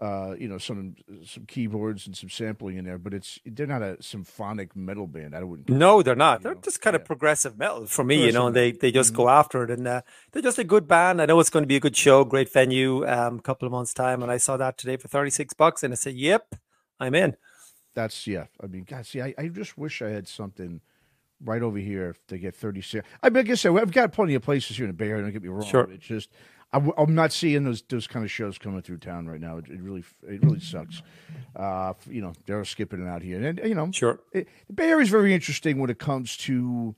uh, 0.00 0.34
you 0.38 0.48
know, 0.48 0.58
some 0.58 0.96
some 1.24 1.46
keyboards 1.46 2.06
and 2.06 2.16
some 2.16 2.28
sampling 2.28 2.76
in 2.76 2.84
there, 2.84 2.98
but 2.98 3.14
it's 3.14 3.38
they're 3.46 3.66
not 3.66 3.82
a 3.82 4.02
symphonic 4.02 4.74
metal 4.74 5.06
band. 5.06 5.34
I 5.34 5.44
wouldn't. 5.44 5.68
No, 5.68 6.02
they're 6.02 6.16
not. 6.16 6.42
They're 6.42 6.54
know, 6.54 6.60
just 6.60 6.80
kind 6.80 6.94
yeah. 6.94 7.00
of 7.00 7.06
progressive 7.06 7.56
metal 7.56 7.86
for 7.86 8.02
me, 8.02 8.26
you 8.26 8.32
know. 8.32 8.46
Progressive 8.46 8.46
And 8.46 8.56
they 8.56 8.88
they 8.88 8.92
just 8.92 9.14
go 9.14 9.28
after 9.28 9.62
it, 9.62 9.70
and 9.70 9.86
uh, 9.86 10.02
they're 10.32 10.42
just 10.42 10.58
a 10.58 10.64
good 10.64 10.88
band. 10.88 11.22
I 11.22 11.26
know 11.26 11.38
it's 11.38 11.50
going 11.50 11.62
to 11.62 11.68
be 11.68 11.76
a 11.76 11.80
good 11.80 11.96
show, 11.96 12.24
great 12.24 12.52
venue, 12.52 13.06
um, 13.06 13.38
couple 13.40 13.66
of 13.66 13.72
months 13.72 13.94
time. 13.94 14.22
And 14.22 14.32
I 14.32 14.38
saw 14.38 14.56
that 14.56 14.78
today 14.78 14.96
for 14.96 15.08
thirty 15.08 15.30
six 15.30 15.54
bucks, 15.54 15.82
and 15.82 15.92
I 15.92 15.96
said, 15.96 16.14
"Yep, 16.14 16.56
I'm 16.98 17.14
in." 17.14 17.36
That's 17.94 18.26
yeah. 18.26 18.46
I 18.60 18.66
mean, 18.66 18.84
God, 18.84 19.06
see, 19.06 19.22
I, 19.22 19.34
I 19.38 19.48
just 19.48 19.78
wish 19.78 20.02
I 20.02 20.08
had 20.08 20.26
something 20.26 20.80
right 21.40 21.62
over 21.62 21.78
here 21.78 22.16
to 22.28 22.38
get 22.38 22.56
thirty 22.56 22.80
six. 22.80 23.06
I 23.22 23.30
mean, 23.30 23.48
I 23.48 23.54
said, 23.54 23.76
I've 23.76 23.92
got 23.92 24.12
plenty 24.12 24.34
of 24.34 24.42
places 24.42 24.76
here 24.76 24.86
in 24.86 24.90
the 24.90 24.96
Bay 24.96 25.08
Area. 25.08 25.22
Don't 25.22 25.32
get 25.32 25.42
me 25.42 25.48
wrong. 25.48 25.64
Sure. 25.64 25.88
It's 25.90 26.04
just 26.04 26.30
I, 26.74 27.02
am 27.02 27.14
not 27.14 27.32
seeing 27.32 27.64
those 27.64 27.82
those 27.88 28.06
kind 28.06 28.24
of 28.24 28.30
shows 28.30 28.58
coming 28.58 28.82
through 28.82 28.98
town 28.98 29.26
right 29.26 29.40
now. 29.40 29.58
It, 29.58 29.68
it 29.68 29.80
really 29.80 30.04
it 30.28 30.42
really 30.42 30.60
sucks. 30.60 31.02
Uh, 31.54 31.94
you 32.10 32.20
know, 32.20 32.32
they're 32.46 32.64
skipping 32.64 33.04
it 33.04 33.08
out 33.08 33.22
here, 33.22 33.42
and 33.44 33.60
you 33.64 33.74
know, 33.74 33.90
Sure. 33.92 34.18
it, 34.32 34.48
the 34.66 34.72
Bay 34.72 34.88
Area 34.90 35.02
is 35.02 35.08
very 35.08 35.32
interesting 35.32 35.78
when 35.78 35.88
it 35.90 35.98
comes 35.98 36.36
to 36.38 36.94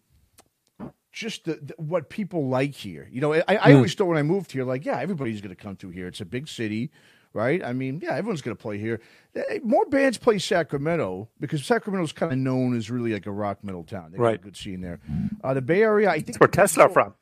just 1.13 1.45
the, 1.45 1.55
the, 1.55 1.75
what 1.79 2.11
people 2.11 2.49
like 2.49 2.75
here. 2.75 3.09
You 3.11 3.21
know, 3.21 3.35
I, 3.35 3.43
I 3.49 3.73
always 3.75 3.95
thought 3.95 4.07
when 4.07 4.19
I 4.19 4.23
moved 4.23 4.53
here, 4.53 4.65
like, 4.65 4.85
yeah, 4.85 4.99
everybody's 4.99 5.41
going 5.41 5.55
to 5.55 5.61
come 5.63 5.77
through 5.77 5.91
here. 5.91 6.07
It's 6.07 6.21
a 6.21 6.27
big 6.27 6.47
city, 6.47 6.91
right? 7.33 7.65
I 7.65 7.73
mean, 7.73 8.01
yeah, 8.03 8.15
everyone's 8.17 8.43
going 8.43 8.55
to 8.57 8.63
play 8.63 8.77
here. 8.79 9.01
Eh, 9.35 9.61
More 9.65 9.87
bands 9.87 10.19
play 10.19 10.39
Sacramento 10.39 11.29
because 11.41 11.65
Sacramento's 11.65 12.13
kind 12.13 12.33
of 12.33 12.39
known 12.39 12.77
as 12.77 12.91
really 12.91 13.13
like 13.15 13.25
a 13.27 13.33
rock 13.33 13.65
metal 13.65 13.83
town. 13.85 14.11
They 14.13 14.19
got 14.19 14.23
a 14.25 14.27
Right. 14.27 14.43
good 14.43 14.57
scene 14.59 14.83
there. 14.83 15.01
Uh, 15.43 15.55
the 15.55 15.63
Bay 15.63 15.83
Area, 15.83 16.11
I 16.11 16.15
think 16.17 16.27
That's 16.27 16.41
where 16.41 16.49
Tesla 16.49 16.85
are 16.85 16.89
from. 16.91 17.15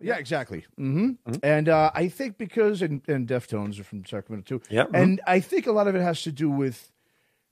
Yeah, 0.00 0.16
exactly. 0.16 0.64
hmm 0.76 1.10
And 1.42 1.68
uh, 1.68 1.90
I 1.94 2.08
think 2.08 2.38
because 2.38 2.82
and, 2.82 3.02
and 3.08 3.28
Deftones 3.28 3.78
are 3.78 3.84
from 3.84 4.04
Sacramento 4.04 4.58
too. 4.58 4.62
Yeah, 4.70 4.84
mhm. 4.84 4.94
And 5.02 5.20
I 5.26 5.40
think 5.40 5.66
a 5.66 5.72
lot 5.72 5.86
of 5.88 5.94
it 5.94 6.02
has 6.02 6.22
to 6.22 6.32
do 6.32 6.50
with 6.50 6.90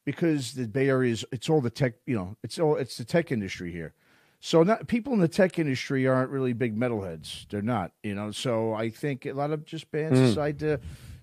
because 0.04 0.54
the 0.54 0.66
Bay 0.66 0.88
Area 0.88 1.12
is 1.12 1.24
it's 1.32 1.48
all 1.50 1.60
the 1.60 1.70
tech. 1.70 1.94
You 2.06 2.16
know, 2.16 2.36
it's 2.42 2.58
all 2.58 2.76
it's 2.76 2.96
the 2.96 3.04
tech 3.04 3.30
industry 3.30 3.70
here. 3.72 3.92
So 4.40 4.62
not 4.62 4.86
people 4.86 5.12
in 5.12 5.20
the 5.20 5.28
tech 5.28 5.58
industry 5.58 6.06
aren't 6.06 6.30
really 6.30 6.52
big 6.52 6.78
metalheads. 6.78 7.46
They're 7.48 7.60
not. 7.62 7.92
You 8.02 8.14
know. 8.14 8.30
So 8.30 8.72
I 8.72 8.88
think 8.90 9.26
a 9.26 9.32
lot 9.32 9.50
of 9.50 9.64
just 9.64 9.90
bands 9.90 10.18
decide 10.18 10.58
to. 10.60 10.80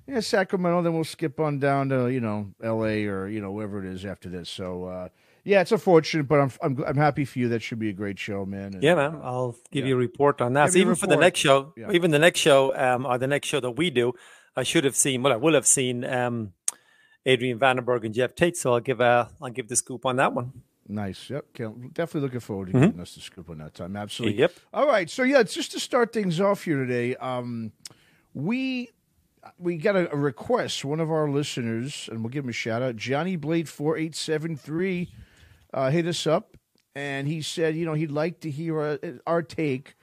Yeah, 0.08 0.20
Sacramento. 0.20 0.84
Then 0.84 0.94
we'll 0.94 1.04
skip 1.04 1.40
on 1.40 1.58
down 1.58 1.90
to 1.90 2.10
you 2.10 2.20
know 2.20 2.54
L.A. 2.62 3.06
or 3.08 3.28
you 3.28 3.42
know 3.42 3.52
wherever 3.52 3.80
it 3.84 3.86
is 3.92 4.06
after 4.06 4.30
this. 4.30 4.50
So 4.50 4.84
uh, 4.86 5.10
yeah, 5.46 5.62
it's 5.62 5.72
unfortunate, 5.72 6.28
but 6.28 6.40
I'm 6.42 6.52
I'm 6.62 6.84
I'm 6.86 6.98
happy 6.98 7.24
for 7.24 7.40
you. 7.40 7.48
That 7.50 7.62
should 7.62 7.80
be 7.80 7.90
a 7.90 7.94
great 7.94 8.20
show, 8.20 8.46
man. 8.46 8.74
And, 8.74 8.84
Yeah, 8.84 8.96
man. 8.96 9.20
I'll 9.24 9.56
give 9.72 9.86
you 9.86 9.94
a 9.96 9.98
report 9.98 10.42
on 10.42 10.54
that. 10.54 10.74
So 10.74 10.80
even 10.80 10.96
for 10.96 11.08
the 11.08 11.16
next 11.16 11.40
show, 11.40 11.74
Yeah. 11.78 11.92
even 11.92 12.12
the 12.12 12.20
next 12.20 12.40
show, 12.40 12.76
um, 12.76 13.06
or 13.06 13.18
the 13.18 13.28
next 13.28 13.48
show 13.48 13.60
that 13.62 13.72
we 13.72 13.90
do, 13.92 14.14
I 14.58 14.64
should 14.64 14.84
have 14.84 14.96
seen. 14.96 15.22
Well, 15.24 15.32
I 15.32 15.38
will 15.38 15.54
have 15.54 15.68
seen 15.68 16.04
um, 16.04 16.54
Adrian 17.26 17.60
Vandenberg 17.60 18.04
and 18.06 18.14
Geoff 18.14 18.36
Tate. 18.36 18.58
So 18.58 18.74
I'll 18.74 18.80
give 18.80 19.00
a, 19.00 19.30
I'll 19.42 19.50
give 19.52 19.68
the 19.70 19.76
scoop 19.76 20.06
on 20.06 20.16
that 20.18 20.34
one. 20.34 20.52
Nice. 20.88 21.30
Yep. 21.30 21.46
Can't, 21.54 21.94
definitely 21.94 22.22
looking 22.22 22.40
forward 22.40 22.68
to 22.68 22.74
getting 22.74 23.00
us 23.00 23.16
the 23.16 23.22
scoop 23.22 23.50
on 23.50 23.58
that 23.60 23.74
time. 23.74 23.96
Absolutely. 23.96 24.40
Yep. 24.40 24.54
All 24.74 24.88
right. 24.88 25.10
So 25.10 25.24
yeah, 25.24 25.42
just 25.44 25.72
to 25.72 25.80
start 25.80 26.14
things 26.14 26.40
off 26.40 26.64
here 26.64 26.78
today, 26.78 27.16
um, 27.16 27.72
we 28.34 28.90
we 29.58 29.78
got 29.78 29.96
a, 29.96 30.12
a 30.12 30.16
request. 30.16 30.86
One 30.86 31.00
of 31.00 31.10
our 31.12 31.30
listeners, 31.30 32.08
and 32.12 32.22
we'll 32.22 32.30
give 32.30 32.44
him 32.44 32.50
a 32.50 32.54
shout 32.54 32.82
out. 32.82 32.96
Johnny 32.98 33.36
Blade 33.36 33.68
four 33.70 33.98
eight 33.98 34.16
seven 34.16 34.56
three 34.56 35.12
uh, 35.76 35.92
hit 35.92 36.08
us 36.08 36.26
up, 36.26 36.58
and 36.96 37.28
he 37.28 37.42
said, 37.42 37.76
you 37.76 37.86
know, 37.86 37.94
he'd 37.94 38.10
like 38.10 38.40
to 38.40 38.50
hear 38.50 38.80
our, 38.80 39.00
our 39.28 39.42
take 39.44 39.96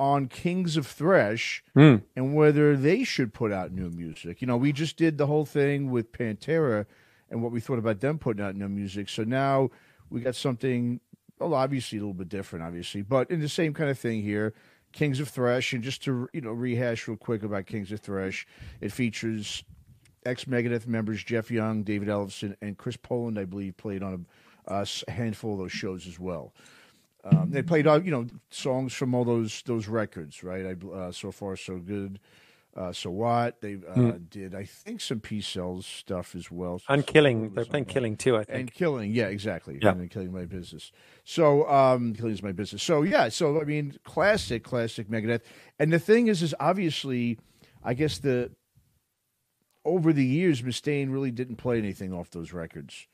on 0.00 0.26
Kings 0.26 0.76
of 0.76 0.84
Thrash 0.86 1.62
and 2.16 2.34
whether 2.34 2.76
they 2.76 3.04
should 3.04 3.32
put 3.32 3.52
out 3.52 3.70
new 3.70 3.88
music. 3.88 4.40
You 4.40 4.48
know, 4.48 4.56
we 4.56 4.72
just 4.72 4.96
did 4.96 5.16
the 5.16 5.28
whole 5.28 5.46
thing 5.46 5.92
with 5.92 6.10
Pantera 6.10 6.86
and 7.30 7.40
what 7.40 7.52
we 7.52 7.60
thought 7.60 7.78
about 7.78 8.00
them 8.00 8.18
putting 8.18 8.44
out 8.44 8.56
new 8.56 8.68
music. 8.68 9.08
So 9.08 9.22
now 9.22 9.70
we 10.10 10.20
got 10.20 10.34
something, 10.34 10.98
well, 11.38 11.54
obviously 11.54 11.98
a 11.98 12.00
little 12.00 12.14
bit 12.14 12.28
different, 12.28 12.64
obviously, 12.64 13.02
but 13.02 13.30
in 13.30 13.40
the 13.40 13.48
same 13.48 13.72
kind 13.72 13.90
of 13.90 13.98
thing 13.98 14.22
here. 14.22 14.54
Kings 14.92 15.20
of 15.20 15.28
Thrash, 15.28 15.72
and 15.72 15.82
just 15.82 16.04
to 16.04 16.28
you 16.34 16.42
know 16.42 16.50
rehash 16.50 17.08
real 17.08 17.16
quick 17.16 17.42
about 17.42 17.64
Kings 17.64 17.90
of 17.92 18.00
Thrash, 18.00 18.46
it 18.82 18.92
features 18.92 19.64
ex 20.26 20.44
Megadeth 20.44 20.86
members 20.86 21.24
Jeff 21.24 21.50
Young, 21.50 21.82
David 21.82 22.08
Ellefson, 22.08 22.56
and 22.60 22.76
Chris 22.76 22.96
Poland, 22.96 23.38
I 23.38 23.44
believe, 23.44 23.76
played 23.78 24.02
on 24.02 24.12
a, 24.12 24.20
a 24.66 24.86
handful 25.08 25.54
of 25.54 25.58
those 25.58 25.72
shows 25.72 26.06
as 26.06 26.18
well. 26.18 26.54
Um, 27.24 27.50
they 27.50 27.62
played, 27.62 27.86
uh, 27.86 28.00
you 28.00 28.10
know, 28.10 28.26
songs 28.50 28.92
from 28.92 29.14
all 29.14 29.24
those 29.24 29.62
those 29.62 29.86
records, 29.86 30.42
right? 30.42 30.66
I, 30.66 30.86
uh, 30.86 31.12
so 31.12 31.30
far, 31.30 31.56
so 31.56 31.78
good. 31.78 32.18
Uh, 32.74 32.90
so 32.90 33.10
what 33.10 33.60
they 33.60 33.76
uh, 33.94 34.12
did, 34.30 34.54
I 34.54 34.64
think, 34.64 35.02
some 35.02 35.20
Peace 35.20 35.46
Sells 35.46 35.84
stuff 35.84 36.34
as 36.34 36.50
well. 36.50 36.80
And 36.88 37.06
killing, 37.06 37.52
they're 37.52 37.66
playing 37.66 37.84
killing 37.84 38.16
too. 38.16 38.36
I 38.36 38.44
think. 38.44 38.58
and 38.58 38.72
killing, 38.72 39.12
yeah, 39.12 39.26
exactly. 39.26 39.78
Yeah. 39.80 39.90
And 39.90 40.10
killing 40.10 40.32
my 40.32 40.46
business. 40.46 40.90
So, 41.22 41.68
um, 41.68 42.14
killing 42.14 42.32
is 42.32 42.42
my 42.42 42.52
business. 42.52 42.82
So, 42.82 43.02
yeah. 43.02 43.28
So, 43.28 43.60
I 43.60 43.64
mean, 43.64 43.98
classic, 44.04 44.64
classic 44.64 45.10
Megadeth. 45.10 45.42
And 45.78 45.92
the 45.92 45.98
thing 45.98 46.28
is, 46.28 46.42
is 46.42 46.54
obviously, 46.58 47.38
I 47.84 47.92
guess 47.92 48.18
the 48.18 48.52
over 49.84 50.12
the 50.12 50.24
years, 50.24 50.62
Mustaine 50.62 51.12
really 51.12 51.30
didn't 51.30 51.56
play 51.56 51.76
anything 51.76 52.12
off 52.12 52.30
those 52.30 52.52
records, 52.52 53.06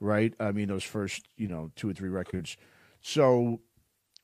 right? 0.00 0.34
I 0.38 0.52
mean, 0.52 0.68
those 0.68 0.84
first, 0.84 1.26
you 1.36 1.48
know, 1.48 1.70
two 1.76 1.90
or 1.90 1.92
three 1.92 2.08
records. 2.08 2.56
So, 3.00 3.60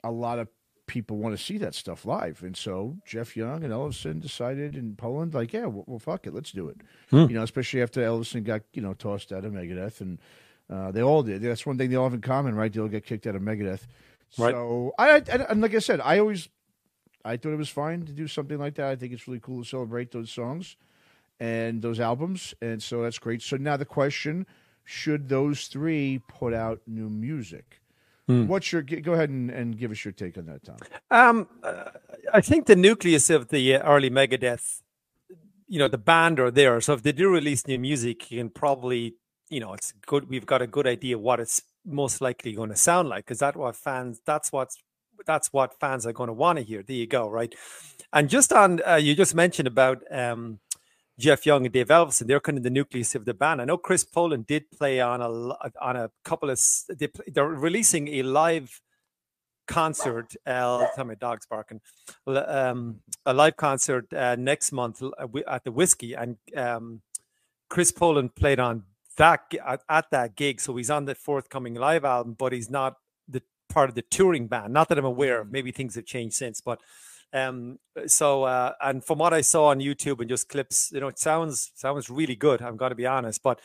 a 0.02 0.10
lot 0.10 0.38
of 0.38 0.48
people 0.86 1.16
want 1.16 1.36
to 1.36 1.42
see 1.42 1.56
that 1.58 1.74
stuff 1.74 2.04
live, 2.04 2.42
and 2.42 2.56
so 2.56 2.96
Jeff 3.06 3.36
Young 3.36 3.64
and 3.64 3.72
Ellefson 3.72 4.20
decided 4.20 4.76
in 4.76 4.96
Poland, 4.96 5.32
like, 5.32 5.52
yeah, 5.52 5.66
well, 5.66 5.84
well 5.86 5.98
fuck 5.98 6.26
it, 6.26 6.34
let's 6.34 6.52
do 6.52 6.68
it. 6.68 6.76
You 7.28 7.36
know, 7.36 7.42
especially 7.42 7.82
after 7.82 8.02
Ellefson 8.02 8.44
got 8.44 8.62
you 8.72 8.82
know 8.82 8.94
tossed 8.94 9.32
out 9.32 9.44
of 9.44 9.52
Megadeth, 9.52 10.00
and 10.00 10.18
uh, 10.68 10.90
they 10.90 11.02
all 11.02 11.22
did. 11.22 11.42
That's 11.42 11.64
one 11.64 11.78
thing 11.78 11.90
they 11.90 11.96
all 11.96 12.04
have 12.04 12.14
in 12.14 12.20
common, 12.20 12.54
right? 12.54 12.72
They 12.72 12.80
all 12.80 12.88
get 12.88 13.06
kicked 13.06 13.26
out 13.26 13.36
of 13.36 13.42
Megadeth. 13.42 13.86
Right. 14.36 14.52
So, 14.52 14.92
I, 14.98 15.16
I 15.16 15.22
and 15.48 15.60
like 15.60 15.74
I 15.74 15.78
said, 15.78 16.00
I 16.00 16.18
always 16.18 16.48
I 17.24 17.36
thought 17.36 17.52
it 17.52 17.58
was 17.58 17.70
fine 17.70 18.04
to 18.04 18.12
do 18.12 18.28
something 18.28 18.58
like 18.58 18.74
that. 18.74 18.88
I 18.88 18.96
think 18.96 19.12
it's 19.12 19.26
really 19.26 19.40
cool 19.40 19.62
to 19.62 19.68
celebrate 19.68 20.10
those 20.12 20.30
songs 20.30 20.76
and 21.40 21.80
those 21.82 22.00
albums, 22.00 22.54
and 22.60 22.82
so 22.82 23.02
that's 23.02 23.18
great. 23.18 23.42
So 23.42 23.56
now 23.56 23.76
the 23.76 23.84
question: 23.84 24.46
Should 24.84 25.28
those 25.28 25.66
three 25.66 26.20
put 26.28 26.52
out 26.52 26.80
new 26.86 27.08
music? 27.08 27.80
What's 28.46 28.72
your? 28.72 28.82
Go 28.82 29.12
ahead 29.12 29.28
and, 29.28 29.50
and 29.50 29.78
give 29.78 29.90
us 29.90 30.04
your 30.04 30.12
take 30.12 30.38
on 30.38 30.46
that, 30.46 30.64
Tom. 30.64 30.76
Um, 31.10 31.48
uh, 31.62 31.90
I 32.32 32.40
think 32.40 32.66
the 32.66 32.76
nucleus 32.76 33.28
of 33.28 33.48
the 33.48 33.76
uh, 33.76 33.82
early 33.82 34.08
Megadeth, 34.08 34.80
you 35.68 35.78
know, 35.78 35.88
the 35.88 35.98
band 35.98 36.40
are 36.40 36.50
there. 36.50 36.80
So 36.80 36.94
if 36.94 37.02
they 37.02 37.12
do 37.12 37.28
release 37.30 37.66
new 37.66 37.78
music, 37.78 38.30
you 38.30 38.38
can 38.38 38.48
probably, 38.48 39.16
you 39.50 39.60
know, 39.60 39.74
it's 39.74 39.92
good. 40.06 40.28
We've 40.28 40.46
got 40.46 40.62
a 40.62 40.66
good 40.66 40.86
idea 40.86 41.18
what 41.18 41.38
it's 41.38 41.60
most 41.84 42.22
likely 42.22 42.52
going 42.54 42.70
to 42.70 42.76
sound 42.76 43.10
like 43.10 43.26
because 43.26 43.40
that's 43.40 43.56
what 43.56 43.76
fans. 43.76 44.20
That's 44.24 44.50
what's 44.50 44.78
that's 45.26 45.52
what 45.52 45.78
fans 45.78 46.06
are 46.06 46.12
going 46.12 46.28
to 46.28 46.32
want 46.32 46.58
to 46.58 46.64
hear. 46.64 46.82
There 46.82 46.96
you 46.96 47.06
go, 47.06 47.28
right? 47.28 47.54
And 48.12 48.28
just 48.28 48.52
on, 48.52 48.80
uh, 48.86 48.94
you 48.96 49.14
just 49.14 49.34
mentioned 49.34 49.68
about 49.68 50.02
um, 50.10 50.60
Jeff 51.18 51.46
Young 51.46 51.64
and 51.64 51.72
Dave 51.72 51.88
Ellefson. 51.88 52.26
They're 52.26 52.40
kind 52.40 52.58
of 52.58 52.64
the 52.64 52.70
nucleus 52.70 53.14
of 53.14 53.24
the 53.24 53.34
band. 53.34 53.60
I 53.60 53.64
know 53.64 53.76
Chris 53.76 54.04
Poland 54.04 54.46
did 54.46 54.70
play 54.70 55.00
on 55.00 55.20
a 55.20 55.28
on 55.80 55.96
a 55.96 56.10
couple 56.24 56.50
of. 56.50 56.60
They, 56.88 57.08
they're 57.28 57.46
releasing 57.46 58.08
a 58.08 58.22
live 58.22 58.80
concert. 59.66 60.34
Uh, 60.46 60.86
tell 60.94 61.04
my 61.04 61.14
dog's 61.14 61.46
barking. 61.46 61.80
Um, 62.26 63.00
a 63.24 63.32
live 63.32 63.56
concert 63.56 64.12
uh, 64.12 64.36
next 64.36 64.72
month 64.72 65.02
at 65.46 65.64
the 65.64 65.72
Whisky, 65.72 66.14
and 66.14 66.36
um, 66.56 67.02
Chris 67.70 67.92
Poland 67.92 68.34
played 68.34 68.60
on 68.60 68.84
that 69.16 69.40
at, 69.64 69.82
at, 69.88 70.10
that 70.10 70.36
gig. 70.36 70.60
So 70.60 70.76
he's 70.76 70.90
on 70.90 71.04
the 71.04 71.14
forthcoming 71.14 71.74
live 71.74 72.04
album, 72.04 72.34
but 72.38 72.52
he's 72.52 72.70
not 72.70 72.96
the 73.28 73.42
part 73.68 73.88
of 73.88 73.94
the 73.94 74.02
touring 74.02 74.48
band. 74.48 74.72
Not 74.72 74.88
that 74.88 74.98
I'm 74.98 75.04
aware 75.04 75.40
of. 75.40 75.48
Mm. 75.48 75.52
Maybe 75.52 75.72
things 75.72 75.94
have 75.94 76.06
changed 76.06 76.34
since, 76.34 76.60
but 76.60 76.80
um, 77.34 77.78
so 78.06 78.44
uh, 78.44 78.72
and 78.80 79.04
from 79.04 79.18
what 79.18 79.34
I 79.34 79.42
saw 79.42 79.66
on 79.66 79.80
YouTube 79.80 80.20
and 80.20 80.28
just 80.28 80.48
clips, 80.48 80.90
you 80.92 81.00
know, 81.00 81.08
it 81.08 81.18
sounds 81.18 81.72
sounds 81.74 82.08
really 82.08 82.36
good. 82.36 82.62
I'm 82.62 82.76
going 82.76 82.90
to 82.90 82.96
be 82.96 83.06
honest, 83.06 83.42
but 83.42 83.60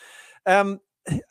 um, 0.45 0.79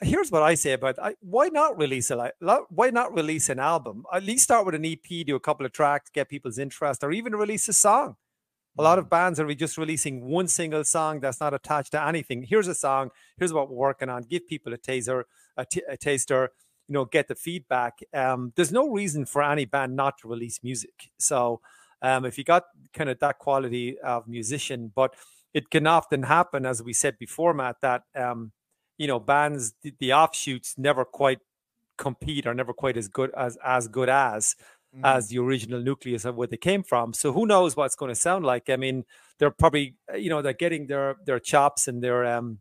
here's 0.01 0.31
what 0.31 0.43
I 0.43 0.55
say 0.55 0.73
about 0.73 0.99
I, 0.99 1.15
why 1.21 1.49
not 1.49 1.77
release 1.77 2.11
a 2.11 2.33
why 2.71 2.91
not 2.91 3.13
release 3.15 3.49
an 3.49 3.59
album? 3.59 4.05
At 4.13 4.23
least 4.23 4.45
start 4.45 4.65
with 4.65 4.75
an 4.75 4.85
EP, 4.85 5.27
do 5.27 5.37
a 5.37 5.41
couple 5.41 5.67
of 5.67 5.73
tracks, 5.73 6.11
get 6.11 6.29
people's 6.29 6.59
interest, 6.59 7.05
or 7.05 7.13
even 7.13 7.35
release 7.35 7.69
a 7.69 7.73
song. 7.73 8.17
A 8.79 8.83
lot 8.83 8.99
of 8.99 9.07
mm. 9.07 9.11
bands 9.11 9.41
are 9.41 9.55
just 9.55 9.77
releasing 9.77 10.25
one 10.25 10.47
single 10.47 10.85
song 10.85 11.21
that's 11.21 11.41
not 11.41 11.53
attached 11.53 11.93
to 11.93 12.05
anything. 12.05 12.45
Here's 12.45 12.69
a 12.69 12.75
song. 12.75 13.11
Here's 13.37 13.53
what 13.53 13.69
we're 13.69 13.77
working 13.77 14.09
on. 14.09 14.23
Give 14.23 14.47
people 14.47 14.73
a 14.73 14.79
taser, 14.79 15.25
a, 15.57 15.65
t- 15.65 15.83
a 15.89 15.97
taster. 15.97 16.51
You 16.87 16.95
know, 16.95 17.05
get 17.05 17.29
the 17.29 17.35
feedback. 17.35 17.99
Um, 18.15 18.53
there's 18.57 18.73
no 18.73 18.89
reason 18.89 19.27
for 19.27 19.43
any 19.43 19.67
band 19.67 19.95
not 19.95 20.19
to 20.19 20.29
release 20.29 20.61
music. 20.63 21.11
So, 21.19 21.61
um, 22.03 22.25
if 22.25 22.39
you 22.39 22.45
got 22.45 22.65
kind 22.93 23.11
of 23.11 23.19
that 23.21 23.39
quality 23.39 23.99
of 24.01 24.29
musician, 24.29 24.93
but 24.95 25.15
it 25.55 25.71
can 25.71 25.87
often 25.87 26.23
happen, 26.23 26.67
as 26.67 26.83
we 26.83 26.93
said 26.93 27.19
before, 27.19 27.55
Matt, 27.55 27.77
that 27.83 28.03
um, 28.15 28.53
you 28.99 29.07
know 29.07 29.19
bands 29.19 29.73
the, 29.83 29.95
the, 29.99 30.13
offshoots 30.13 30.75
never 30.77 31.05
quite 31.05 31.39
compete 31.97 32.47
or 32.47 32.55
never 32.55 32.73
quite 32.73 32.97
as 32.97 33.09
good 33.09 33.31
as 33.37 33.57
as 33.65 33.89
good 33.89 34.09
as 34.09 34.55
mm. 34.95 35.01
as 35.05 35.29
the 35.29 35.39
original 35.39 35.81
nucleus 35.81 36.25
of 36.25 36.37
where 36.37 36.47
they 36.47 36.57
came 36.57 36.83
from 36.83 37.13
so 37.13 37.33
who 37.33 37.47
knows 37.47 37.77
what's 37.77 37.97
going 37.97 38.09
to 38.09 38.15
sound 38.15 38.45
like 38.45 38.69
i 38.71 38.77
mean 38.77 39.05
they're 39.39 39.51
probably 39.51 39.97
uh, 40.13 40.17
you 40.17 40.29
know 40.29 40.43
they're 40.43 40.53
getting 40.53 40.87
their 40.87 41.17
their 41.25 41.41
chops 41.41 41.89
and 41.89 42.03
their 42.03 42.25
um 42.25 42.61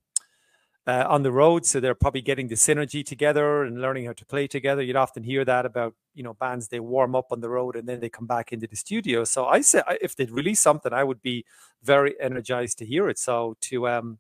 uh, 0.88 1.06
on 1.10 1.22
the 1.22 1.32
road 1.32 1.66
so 1.66 1.80
they're 1.80 1.94
probably 1.94 2.22
getting 2.22 2.48
the 2.48 2.56
synergy 2.56 3.06
together 3.06 3.64
and 3.64 3.82
learning 3.82 4.06
how 4.06 4.14
to 4.14 4.26
play 4.26 4.48
together 4.48 4.82
you'd 4.82 4.96
often 4.96 5.22
hear 5.22 5.44
that 5.44 5.66
about 5.66 5.94
you 6.16 6.24
know 6.24 6.34
bands 6.34 6.70
they 6.70 6.80
warm 6.80 7.14
up 7.14 7.28
on 7.32 7.42
the 7.42 7.50
road 7.50 7.76
and 7.76 7.88
then 7.88 8.00
they 8.00 8.10
come 8.10 8.26
back 8.26 8.54
into 8.54 8.68
the 8.68 8.76
studio 8.76 9.24
so 9.24 9.46
i 9.46 9.60
say 9.60 9.82
if 10.02 10.16
they'd 10.16 10.32
release 10.32 10.62
something 10.62 10.94
i 10.94 11.04
would 11.04 11.22
be 11.22 11.46
very 11.84 12.16
energized 12.22 12.78
to 12.78 12.86
hear 12.86 13.10
it 13.10 13.20
so 13.20 13.56
to 13.60 13.88
um 13.88 14.18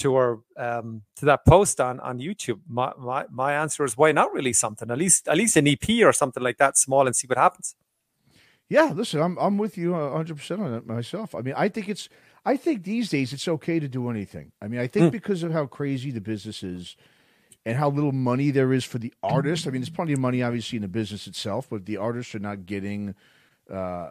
to 0.00 0.16
our 0.16 0.40
um, 0.56 1.02
to 1.16 1.26
that 1.26 1.44
post 1.44 1.80
on 1.80 2.00
on 2.00 2.18
YouTube, 2.18 2.60
my, 2.66 2.92
my 2.98 3.26
my 3.30 3.52
answer 3.54 3.84
is 3.84 3.96
why 3.96 4.10
not 4.12 4.32
release 4.32 4.58
something 4.58 4.90
at 4.90 4.98
least 4.98 5.28
at 5.28 5.36
least 5.36 5.56
an 5.56 5.68
EP 5.68 5.88
or 6.02 6.12
something 6.12 6.42
like 6.42 6.56
that 6.56 6.76
small 6.76 7.06
and 7.06 7.14
see 7.14 7.26
what 7.26 7.38
happens. 7.38 7.76
Yeah, 8.68 8.92
listen, 8.94 9.20
I'm 9.20 9.36
I'm 9.38 9.58
with 9.58 9.76
you 9.76 9.92
100 9.92 10.36
percent 10.36 10.62
on 10.62 10.74
it 10.74 10.86
myself. 10.86 11.34
I 11.34 11.42
mean, 11.42 11.54
I 11.56 11.68
think 11.68 11.88
it's 11.88 12.08
I 12.44 12.56
think 12.56 12.84
these 12.84 13.10
days 13.10 13.32
it's 13.32 13.48
okay 13.48 13.78
to 13.80 13.88
do 13.88 14.08
anything. 14.08 14.52
I 14.62 14.68
mean, 14.68 14.80
I 14.80 14.86
think 14.86 15.06
mm. 15.08 15.12
because 15.12 15.42
of 15.42 15.52
how 15.52 15.66
crazy 15.66 16.10
the 16.10 16.20
business 16.20 16.62
is 16.62 16.96
and 17.66 17.76
how 17.76 17.90
little 17.90 18.12
money 18.12 18.50
there 18.50 18.72
is 18.72 18.84
for 18.84 18.98
the 18.98 19.12
artist. 19.22 19.66
I 19.66 19.70
mean, 19.70 19.82
there's 19.82 19.90
plenty 19.90 20.12
of 20.14 20.18
money 20.18 20.42
obviously 20.42 20.76
in 20.76 20.82
the 20.82 20.88
business 20.88 21.26
itself, 21.26 21.68
but 21.68 21.86
the 21.86 21.98
artists 21.98 22.34
are 22.34 22.38
not 22.38 22.64
getting 22.66 23.14
uh, 23.70 24.08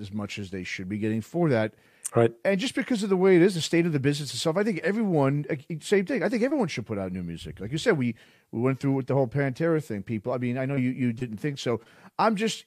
as 0.00 0.12
much 0.12 0.38
as 0.38 0.50
they 0.50 0.64
should 0.64 0.88
be 0.88 0.98
getting 0.98 1.20
for 1.20 1.48
that. 1.48 1.74
Right. 2.14 2.32
And 2.44 2.60
just 2.60 2.74
because 2.74 3.02
of 3.02 3.08
the 3.08 3.16
way 3.16 3.36
it 3.36 3.42
is, 3.42 3.54
the 3.54 3.62
state 3.62 3.86
of 3.86 3.92
the 3.92 4.00
business 4.00 4.34
itself, 4.34 4.56
I 4.58 4.64
think 4.64 4.80
everyone, 4.80 5.46
same 5.80 6.04
thing. 6.04 6.22
I 6.22 6.28
think 6.28 6.42
everyone 6.42 6.68
should 6.68 6.84
put 6.84 6.98
out 6.98 7.10
new 7.10 7.22
music. 7.22 7.58
Like 7.58 7.72
you 7.72 7.78
said, 7.78 7.96
we, 7.96 8.14
we 8.50 8.60
went 8.60 8.80
through 8.80 8.92
with 8.92 9.06
the 9.06 9.14
whole 9.14 9.28
Pantera 9.28 9.82
thing, 9.82 10.02
people. 10.02 10.32
I 10.32 10.38
mean, 10.38 10.58
I 10.58 10.66
know 10.66 10.76
you, 10.76 10.90
you 10.90 11.12
didn't 11.14 11.38
think 11.38 11.58
so. 11.58 11.80
I'm 12.18 12.36
just, 12.36 12.66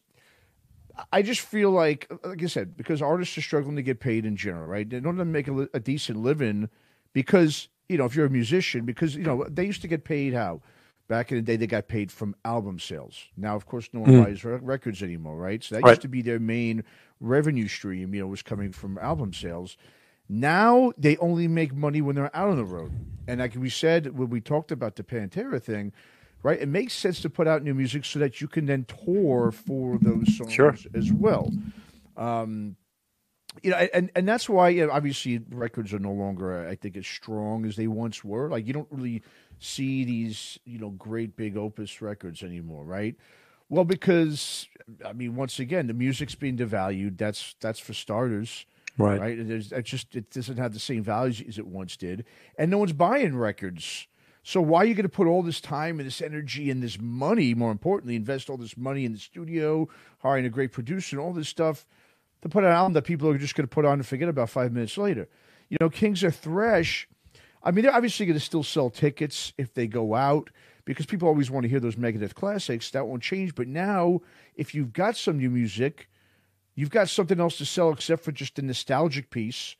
I 1.11 1.21
just 1.21 1.41
feel 1.41 1.71
like, 1.71 2.11
like 2.23 2.41
I 2.43 2.47
said, 2.47 2.77
because 2.77 3.01
artists 3.01 3.37
are 3.37 3.41
struggling 3.41 3.75
to 3.75 3.81
get 3.81 3.99
paid 3.99 4.25
in 4.25 4.35
general, 4.35 4.67
right? 4.67 4.91
In 4.91 5.05
order 5.05 5.19
to 5.19 5.25
make 5.25 5.47
a, 5.47 5.67
a 5.73 5.79
decent 5.79 6.19
living 6.19 6.69
because, 7.13 7.67
you 7.89 7.97
know, 7.97 8.05
if 8.05 8.15
you're 8.15 8.25
a 8.25 8.29
musician, 8.29 8.85
because, 8.85 9.15
you 9.15 9.23
know, 9.23 9.45
they 9.49 9.65
used 9.65 9.81
to 9.81 9.87
get 9.87 10.03
paid 10.03 10.33
how? 10.33 10.61
Back 11.07 11.31
in 11.31 11.37
the 11.37 11.43
day, 11.43 11.55
they 11.55 11.67
got 11.67 11.87
paid 11.87 12.11
from 12.11 12.35
album 12.43 12.79
sales. 12.79 13.25
Now, 13.37 13.55
of 13.55 13.67
course, 13.67 13.89
no 13.93 13.99
one 14.01 14.09
mm. 14.09 14.23
buys 14.25 14.43
records 14.43 15.03
anymore, 15.03 15.35
right? 15.35 15.63
So 15.63 15.75
that 15.75 15.83
right. 15.83 15.91
used 15.91 16.01
to 16.01 16.07
be 16.07 16.23
their 16.23 16.39
main 16.39 16.83
revenue 17.19 17.67
stream, 17.67 18.13
you 18.13 18.21
know, 18.21 18.27
was 18.27 18.41
coming 18.41 18.71
from 18.71 18.97
album 18.97 19.33
sales. 19.33 19.77
Now 20.27 20.93
they 20.97 21.17
only 21.17 21.47
make 21.47 21.73
money 21.75 22.01
when 22.01 22.15
they're 22.15 22.35
out 22.35 22.49
on 22.49 22.57
the 22.57 22.65
road. 22.65 22.91
And 23.27 23.39
like 23.39 23.55
we 23.55 23.69
said 23.69 24.17
when 24.17 24.29
we 24.29 24.41
talked 24.41 24.71
about 24.71 24.95
the 24.95 25.03
Pantera 25.03 25.61
thing, 25.61 25.93
right? 26.45 26.61
It 26.61 26.69
makes 26.69 26.93
sense 26.93 27.21
to 27.21 27.29
put 27.29 27.47
out 27.47 27.63
new 27.63 27.73
music 27.73 28.05
so 28.05 28.19
that 28.19 28.39
you 28.39 28.47
can 28.47 28.67
then 28.67 28.85
tour 28.85 29.51
for 29.51 29.97
those 29.97 30.37
songs 30.37 30.53
sure. 30.53 30.75
as 30.93 31.11
well. 31.11 31.51
Um, 32.15 32.75
you 33.63 33.71
know, 33.71 33.77
and 33.77 34.11
and 34.15 34.27
that's 34.27 34.47
why 34.47 34.69
you 34.69 34.85
know, 34.85 34.91
obviously 34.91 35.41
records 35.49 35.91
are 35.91 35.99
no 35.99 36.11
longer, 36.11 36.67
I 36.67 36.75
think, 36.75 36.97
as 36.97 37.07
strong 37.07 37.65
as 37.65 37.75
they 37.77 37.87
once 37.87 38.23
were. 38.23 38.47
Like 38.47 38.67
you 38.67 38.73
don't 38.73 38.87
really 38.91 39.23
see 39.57 40.03
these, 40.03 40.59
you 40.65 40.77
know, 40.77 40.91
great 40.91 41.35
big 41.35 41.57
opus 41.57 41.99
records 41.99 42.43
anymore, 42.43 42.85
right? 42.85 43.15
Well, 43.67 43.85
because 43.85 44.67
I 45.03 45.13
mean, 45.13 45.35
once 45.35 45.57
again, 45.57 45.87
the 45.87 45.93
music's 45.95 46.35
being 46.35 46.57
devalued. 46.57 47.17
That's 47.17 47.55
that's 47.59 47.79
for 47.79 47.93
starters, 47.93 48.67
right? 48.99 49.19
Right. 49.19 49.47
There's 49.47 49.71
it 49.71 49.85
just 49.85 50.15
it 50.15 50.29
doesn't 50.29 50.57
have 50.57 50.73
the 50.73 50.79
same 50.79 51.01
values 51.01 51.41
as 51.47 51.57
it 51.57 51.65
once 51.65 51.97
did, 51.97 52.23
and 52.55 52.69
no 52.69 52.77
one's 52.77 52.93
buying 52.93 53.35
records. 53.35 54.07
So 54.47 54.61
why 54.61 54.83
are 54.83 54.85
you 54.85 54.93
going 54.93 55.03
to 55.03 55.09
put 55.09 55.25
all 55.25 55.41
this 55.41 55.59
time 55.59 55.99
and 55.99 56.05
this 56.05 56.21
energy 56.21 56.69
and 56.69 56.83
this 56.83 56.99
money? 56.99 57.55
More 57.55 57.71
importantly, 57.71 58.15
invest 58.15 58.47
all 58.47 58.57
this 58.57 58.77
money 58.77 59.03
in 59.03 59.11
the 59.11 59.17
studio, 59.17 59.89
hiring 60.19 60.45
a 60.45 60.49
great 60.49 60.71
producer, 60.71 61.15
and 61.15 61.25
all 61.25 61.33
this 61.33 61.49
stuff 61.49 61.83
to 62.43 62.49
put 62.49 62.63
an 62.63 62.69
album 62.69 62.93
that 62.93 63.05
people 63.05 63.27
are 63.27 63.39
just 63.39 63.55
going 63.55 63.67
to 63.67 63.73
put 63.73 63.85
on 63.85 63.93
and 63.93 64.05
forget 64.05 64.29
about 64.29 64.51
five 64.51 64.71
minutes 64.71 64.99
later. 64.99 65.27
You 65.67 65.77
know, 65.81 65.89
Kings 65.89 66.23
of 66.23 66.35
Thrash. 66.35 67.07
I 67.63 67.71
mean, 67.71 67.85
they're 67.85 67.95
obviously 67.95 68.27
going 68.27 68.37
to 68.37 68.45
still 68.45 68.61
sell 68.61 68.91
tickets 68.91 69.51
if 69.57 69.73
they 69.73 69.87
go 69.87 70.13
out 70.13 70.51
because 70.85 71.07
people 71.07 71.27
always 71.27 71.49
want 71.49 71.63
to 71.63 71.69
hear 71.69 71.79
those 71.79 71.95
Megadeth 71.95 72.35
classics. 72.35 72.91
That 72.91 73.07
won't 73.07 73.23
change. 73.23 73.55
But 73.55 73.67
now, 73.67 74.21
if 74.55 74.75
you've 74.75 74.93
got 74.93 75.17
some 75.17 75.39
new 75.39 75.49
music, 75.49 76.07
you've 76.75 76.91
got 76.91 77.09
something 77.09 77.39
else 77.39 77.57
to 77.57 77.65
sell 77.65 77.89
except 77.89 78.23
for 78.23 78.31
just 78.31 78.57
the 78.57 78.61
nostalgic 78.61 79.31
piece. 79.31 79.75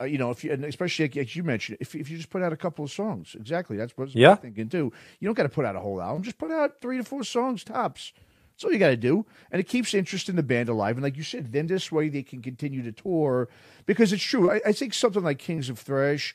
Uh, 0.00 0.04
you 0.04 0.18
know, 0.18 0.30
if 0.30 0.44
you, 0.44 0.52
and 0.52 0.64
especially 0.64 1.06
like, 1.06 1.16
like, 1.16 1.36
you 1.36 1.42
mentioned, 1.42 1.78
if, 1.80 1.94
if 1.94 2.10
you 2.10 2.16
just 2.16 2.30
put 2.30 2.42
out 2.42 2.52
a 2.52 2.56
couple 2.56 2.84
of 2.84 2.90
songs, 2.90 3.34
exactly, 3.38 3.76
that's 3.76 3.96
what 3.96 4.14
yeah. 4.14 4.32
I'm 4.32 4.36
thinking 4.36 4.68
too. 4.68 4.92
You 5.20 5.28
don't 5.28 5.34
got 5.34 5.44
to 5.44 5.48
put 5.48 5.64
out 5.64 5.76
a 5.76 5.80
whole 5.80 6.00
album; 6.00 6.22
just 6.22 6.38
put 6.38 6.50
out 6.50 6.80
three 6.80 6.98
to 6.98 7.04
four 7.04 7.24
songs 7.24 7.64
tops. 7.64 8.12
That's 8.52 8.64
all 8.64 8.72
you 8.72 8.78
got 8.78 8.88
to 8.88 8.96
do, 8.96 9.24
and 9.52 9.60
it 9.60 9.68
keeps 9.68 9.94
interest 9.94 10.28
in 10.28 10.36
the 10.36 10.42
band 10.42 10.68
alive. 10.68 10.96
And 10.96 11.04
like 11.04 11.16
you 11.16 11.22
said, 11.22 11.52
then 11.52 11.68
this 11.68 11.92
way 11.92 12.08
they 12.08 12.22
can 12.22 12.42
continue 12.42 12.82
to 12.82 12.92
tour 12.92 13.48
because 13.86 14.12
it's 14.12 14.22
true. 14.22 14.50
I, 14.50 14.60
I 14.66 14.72
think 14.72 14.94
something 14.94 15.22
like 15.22 15.38
Kings 15.38 15.68
of 15.68 15.78
Thrash 15.78 16.34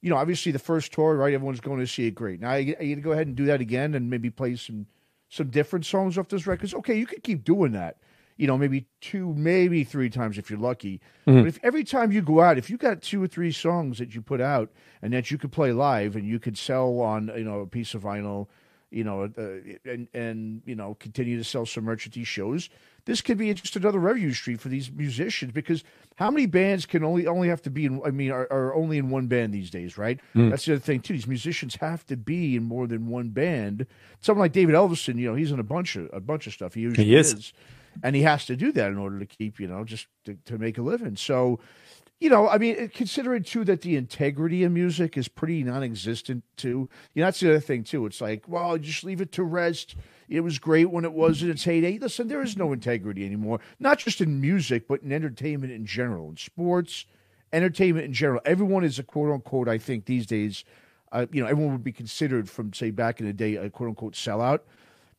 you 0.00 0.10
know, 0.10 0.16
obviously 0.16 0.52
the 0.52 0.58
first 0.58 0.92
tour, 0.92 1.16
right? 1.16 1.34
Everyone's 1.34 1.60
going 1.60 1.80
to 1.80 1.86
see 1.86 2.06
it 2.06 2.12
great. 2.12 2.40
Now, 2.40 2.54
you, 2.54 2.74
to 2.76 3.00
go 3.00 3.12
ahead 3.12 3.26
and 3.26 3.36
do 3.36 3.46
that 3.46 3.60
again 3.60 3.94
and 3.94 4.08
maybe 4.08 4.30
play 4.30 4.56
some 4.56 4.86
some 5.30 5.50
different 5.50 5.84
songs 5.84 6.16
off 6.16 6.28
those 6.28 6.46
records? 6.46 6.72
Okay, 6.72 6.96
you 6.96 7.06
could 7.06 7.22
keep 7.22 7.44
doing 7.44 7.72
that. 7.72 7.98
You 8.38 8.46
know, 8.46 8.56
maybe 8.56 8.86
two, 9.00 9.34
maybe 9.34 9.84
three 9.84 10.08
times 10.08 10.38
if 10.38 10.48
you're 10.48 10.58
lucky. 10.58 11.00
Mm-hmm. 11.26 11.40
But 11.40 11.48
if 11.48 11.58
every 11.62 11.84
time 11.84 12.12
you 12.12 12.22
go 12.22 12.40
out, 12.40 12.56
if 12.56 12.70
you 12.70 12.78
got 12.78 13.02
two 13.02 13.22
or 13.22 13.26
three 13.26 13.52
songs 13.52 13.98
that 13.98 14.14
you 14.14 14.22
put 14.22 14.40
out 14.40 14.70
and 15.02 15.12
that 15.12 15.30
you 15.30 15.36
could 15.36 15.52
play 15.52 15.72
live 15.72 16.16
and 16.16 16.26
you 16.26 16.38
could 16.38 16.56
sell 16.56 17.00
on, 17.00 17.30
you 17.36 17.44
know, 17.44 17.60
a 17.60 17.66
piece 17.66 17.94
of 17.94 18.02
vinyl, 18.02 18.46
you 18.90 19.04
know, 19.04 19.24
uh, 19.24 19.90
and 19.90 20.08
and 20.14 20.62
you 20.64 20.74
know, 20.74 20.96
continue 20.98 21.36
to 21.36 21.44
sell 21.44 21.66
some 21.66 21.84
merch 21.84 22.06
at 22.06 22.12
these 22.12 22.28
shows, 22.28 22.70
this 23.04 23.20
could 23.20 23.38
be 23.38 23.52
just 23.54 23.76
another 23.76 23.98
revenue 23.98 24.32
stream 24.32 24.58
for 24.58 24.68
these 24.68 24.90
musicians 24.90 25.52
because 25.52 25.82
how 26.16 26.30
many 26.30 26.46
bands 26.46 26.86
can 26.86 27.02
only 27.02 27.26
only 27.26 27.48
have 27.48 27.62
to 27.62 27.70
be 27.70 27.86
in 27.86 28.00
I 28.04 28.10
mean 28.10 28.30
are, 28.30 28.46
are 28.50 28.74
only 28.74 28.98
in 28.98 29.10
one 29.10 29.26
band 29.26 29.52
these 29.52 29.70
days, 29.70 29.98
right? 29.98 30.20
Mm. 30.34 30.50
That's 30.50 30.64
the 30.64 30.74
other 30.74 30.80
thing 30.80 31.00
too. 31.00 31.14
These 31.14 31.26
musicians 31.26 31.76
have 31.76 32.04
to 32.06 32.16
be 32.16 32.56
in 32.56 32.64
more 32.64 32.86
than 32.86 33.08
one 33.08 33.30
band. 33.30 33.86
Someone 34.20 34.44
like 34.44 34.52
David 34.52 34.74
Ellefson, 34.74 35.18
you 35.18 35.28
know, 35.28 35.34
he's 35.34 35.50
in 35.52 35.58
a 35.58 35.64
bunch 35.64 35.96
of 35.96 36.10
a 36.12 36.20
bunch 36.20 36.46
of 36.46 36.52
stuff. 36.52 36.74
He 36.74 36.82
usually 36.82 37.06
he 37.06 37.16
is. 37.16 37.32
is. 37.32 37.52
And 38.02 38.14
he 38.14 38.22
has 38.22 38.44
to 38.46 38.56
do 38.56 38.72
that 38.72 38.90
in 38.90 38.98
order 38.98 39.18
to 39.18 39.26
keep, 39.26 39.58
you 39.58 39.66
know, 39.66 39.84
just 39.84 40.06
to, 40.24 40.36
to 40.44 40.58
make 40.58 40.78
a 40.78 40.82
living. 40.82 41.16
So, 41.16 41.60
you 42.20 42.30
know, 42.30 42.48
I 42.48 42.58
mean, 42.58 42.88
considering 42.88 43.42
too 43.42 43.64
that 43.64 43.82
the 43.82 43.96
integrity 43.96 44.64
of 44.64 44.72
music 44.72 45.16
is 45.16 45.28
pretty 45.28 45.62
non-existent 45.62 46.44
too. 46.56 46.88
You 47.14 47.22
know, 47.22 47.26
that's 47.26 47.40
the 47.40 47.50
other 47.50 47.60
thing 47.60 47.84
too. 47.84 48.06
It's 48.06 48.20
like, 48.20 48.48
well, 48.48 48.76
just 48.78 49.04
leave 49.04 49.20
it 49.20 49.32
to 49.32 49.42
rest 49.42 49.96
it 50.28 50.40
was 50.40 50.58
great 50.58 50.90
when 50.90 51.04
it 51.04 51.12
was 51.12 51.42
in 51.42 51.50
its 51.50 51.64
heyday. 51.64 51.98
Listen, 51.98 52.28
there 52.28 52.42
is 52.42 52.56
no 52.56 52.72
integrity 52.72 53.24
anymore, 53.24 53.60
not 53.80 53.98
just 53.98 54.20
in 54.20 54.40
music, 54.40 54.86
but 54.86 55.02
in 55.02 55.10
entertainment 55.10 55.72
in 55.72 55.86
general, 55.86 56.28
in 56.28 56.36
sports, 56.36 57.06
entertainment 57.52 58.04
in 58.04 58.12
general. 58.12 58.40
Everyone 58.44 58.84
is 58.84 58.98
a 58.98 59.02
quote 59.02 59.32
unquote, 59.32 59.68
I 59.68 59.78
think 59.78 60.04
these 60.04 60.26
days, 60.26 60.64
uh, 61.12 61.26
you 61.32 61.42
know, 61.42 61.48
everyone 61.48 61.72
would 61.72 61.84
be 61.84 61.92
considered 61.92 62.50
from, 62.50 62.74
say, 62.74 62.90
back 62.90 63.20
in 63.20 63.26
the 63.26 63.32
day, 63.32 63.56
a 63.56 63.70
quote 63.70 63.88
unquote 63.88 64.14
sellout. 64.14 64.60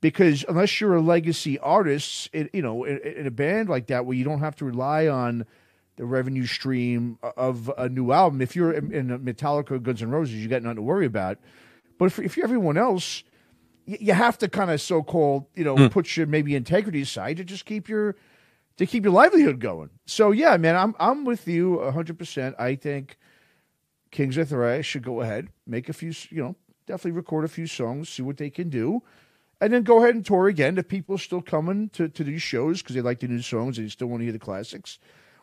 Because 0.02 0.46
unless 0.48 0.80
you're 0.80 0.96
a 0.96 1.02
legacy 1.02 1.60
artist, 1.60 2.30
it, 2.32 2.50
you 2.54 2.62
know, 2.62 2.86
in, 2.86 3.00
in 3.00 3.28
a 3.28 3.32
band 3.32 3.68
like 3.68 3.88
that 3.88 4.06
where 4.06 4.16
you 4.16 4.24
don't 4.24 4.40
have 4.40 4.56
to 4.58 4.66
rely 4.66 5.08
on 5.08 5.46
the 5.98 6.06
revenue 6.06 6.46
stream 6.46 7.18
of 7.36 7.70
a 7.78 7.90
new 7.90 8.14
album, 8.14 8.42
if 8.42 8.56
you're 8.56 8.72
in, 8.72 8.94
in 8.94 9.20
Metallica, 9.20 9.82
Guns 9.84 10.02
N' 10.02 10.10
Roses, 10.10 10.36
you 10.36 10.48
got 10.48 10.64
nothing 10.64 10.78
to 10.78 10.82
worry 10.82 11.06
about. 11.06 11.38
But 11.98 12.06
if, 12.06 12.20
if 12.20 12.38
you're 12.38 12.46
everyone 12.46 12.78
else, 12.78 13.24
you 13.86 14.14
have 14.14 14.38
to 14.38 14.48
kind 14.48 14.72
of 14.72 14.80
so 14.80 15.04
called 15.04 15.48
you 15.56 15.64
know 15.66 15.76
Mm. 15.76 15.92
put 15.92 16.16
your 16.16 16.28
maybe 16.28 16.56
integrity 16.56 17.02
aside 17.02 17.38
to 17.38 17.44
just 17.44 17.66
keep 17.66 17.90
your 17.90 18.16
to 18.78 18.86
keep 18.86 19.04
your 19.04 19.12
livelihood 19.12 19.60
going. 19.60 19.90
So 20.06 20.32
yeah, 20.32 20.56
man, 20.56 20.78
I'm 20.78 20.96
I'm 21.00 21.26
with 21.26 21.46
you 21.48 21.82
hundred 21.92 22.18
percent. 22.18 22.56
I 22.58 22.76
think 22.76 23.18
Kings 24.12 24.38
of 24.38 24.48
Thrash 24.48 24.86
should 24.86 25.04
go 25.04 25.20
ahead, 25.22 25.50
make 25.68 25.90
a 25.90 25.94
few, 25.94 26.14
you 26.30 26.42
know, 26.42 26.56
definitely 26.88 27.12
record 27.12 27.44
a 27.44 27.50
few 27.50 27.68
songs, 27.68 28.08
see 28.10 28.22
what 28.22 28.38
they 28.38 28.50
can 28.50 28.70
do, 28.70 29.04
and 29.62 29.74
then 29.74 29.84
go 29.84 30.00
ahead 30.00 30.16
and 30.16 30.26
tour 30.26 30.48
again. 30.48 30.78
If 30.78 30.88
people 30.88 31.16
are 31.16 31.20
still 31.20 31.42
coming 31.42 31.90
to, 31.90 32.08
to 32.08 32.24
these 32.24 32.42
shows 32.42 32.82
because 32.82 32.96
they 32.96 33.02
like 33.02 33.20
the 33.20 33.28
new 33.28 33.42
songs 33.42 33.78
and 33.78 33.86
they 33.86 33.92
still 33.92 34.08
want 34.08 34.22
to 34.22 34.26
hear 34.26 34.34
the 34.34 34.40
classics, 34.40 35.00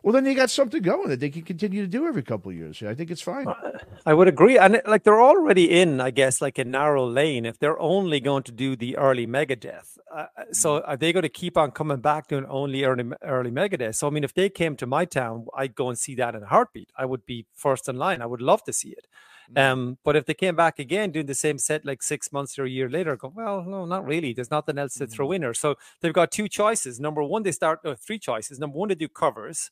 well, 0.07 0.13
then 0.13 0.23
they 0.23 0.35
got 0.35 0.51
something 0.51 0.83
going 0.83 1.09
that 1.09 1.19
they 1.19 1.31
can 1.31 1.43
continue 1.43 1.83
to 1.83 1.89
do 1.89 2.07
every 2.07 2.23
couple 2.23 2.51
of 2.53 2.57
years. 2.57 2.81
I 2.81 2.95
think 2.95 3.11
it's 3.11 3.23
fine. 3.23 3.49
I 4.07 4.15
would 4.15 4.29
agree, 4.29 4.57
and 4.57 4.81
like 4.87 5.03
they're 5.03 5.21
already 5.21 5.69
in, 5.81 6.01
I 6.01 6.13
guess, 6.13 6.41
like 6.41 6.59
a 6.59 6.65
narrow 6.65 7.05
lane. 7.05 7.45
If 7.45 7.59
they're 7.59 7.81
only 7.81 8.21
going 8.21 8.45
to 8.45 8.53
do 8.53 8.77
the 8.77 8.97
early 8.97 9.27
Megadeth, 9.27 9.99
uh, 10.15 10.27
so 10.53 10.81
are 10.83 10.97
they 10.97 11.13
going 11.13 11.25
to 11.25 11.29
keep 11.29 11.57
on 11.57 11.73
coming 11.73 11.97
back 11.99 12.29
doing 12.29 12.47
only 12.47 12.85
early 12.85 13.11
early 13.23 13.51
Megadeth? 13.51 13.97
So 13.97 14.07
I 14.07 14.11
mean, 14.11 14.23
if 14.23 14.33
they 14.33 14.49
came 14.49 14.77
to 14.77 14.87
my 14.87 15.07
town, 15.07 15.47
I'd 15.57 15.75
go 15.75 15.89
and 15.89 15.99
see 15.99 16.15
that 16.15 16.37
in 16.37 16.45
a 16.45 16.47
heartbeat. 16.47 16.93
I 16.97 17.05
would 17.05 17.27
be 17.27 17.47
first 17.57 17.89
in 17.89 17.97
line. 17.97 18.23
I 18.23 18.27
would 18.27 18.41
love 18.43 18.63
to 18.65 18.73
see 18.73 18.91
it. 18.91 19.09
Um, 19.55 19.99
but 20.03 20.17
if 20.17 20.27
they 20.27 20.35
came 20.35 20.57
back 20.57 20.79
again 20.79 21.13
doing 21.13 21.27
the 21.27 21.35
same 21.35 21.59
set 21.59 21.85
like 21.85 22.03
six 22.03 22.33
months 22.33 22.59
or 22.59 22.65
a 22.65 22.71
year 22.71 22.89
later, 22.89 23.17
go 23.17 23.33
well, 23.35 23.63
no, 23.63 23.85
not 23.85 24.05
really. 24.05 24.33
There's 24.33 24.51
nothing 24.51 24.79
else 24.79 24.95
to 24.95 25.07
throw 25.07 25.33
in 25.33 25.43
there. 25.43 25.55
So 25.55 25.77
they've 26.01 26.13
got 26.13 26.33
two 26.33 26.49
choices. 26.49 26.99
Number 26.99 27.23
one, 27.23 27.43
they 27.43 27.53
start 27.53 27.81
uh, 27.85 27.95
three 27.95 28.19
choices. 28.19 28.59
Number 28.59 28.79
one, 28.79 28.89
they 28.89 28.95
do 28.95 29.09
covers. 29.09 29.71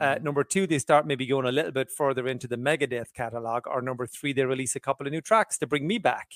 Uh, 0.00 0.16
number 0.20 0.42
two, 0.42 0.66
they 0.66 0.78
start 0.80 1.06
maybe 1.06 1.24
going 1.24 1.46
a 1.46 1.52
little 1.52 1.70
bit 1.70 1.88
further 1.88 2.26
into 2.26 2.48
the 2.48 2.56
Megadeth 2.56 3.12
catalog, 3.14 3.66
or 3.68 3.80
number 3.80 4.06
three, 4.08 4.32
they 4.32 4.44
release 4.44 4.74
a 4.74 4.80
couple 4.80 5.06
of 5.06 5.12
new 5.12 5.20
tracks 5.20 5.56
to 5.58 5.68
bring 5.68 5.86
me 5.86 5.98
back. 5.98 6.32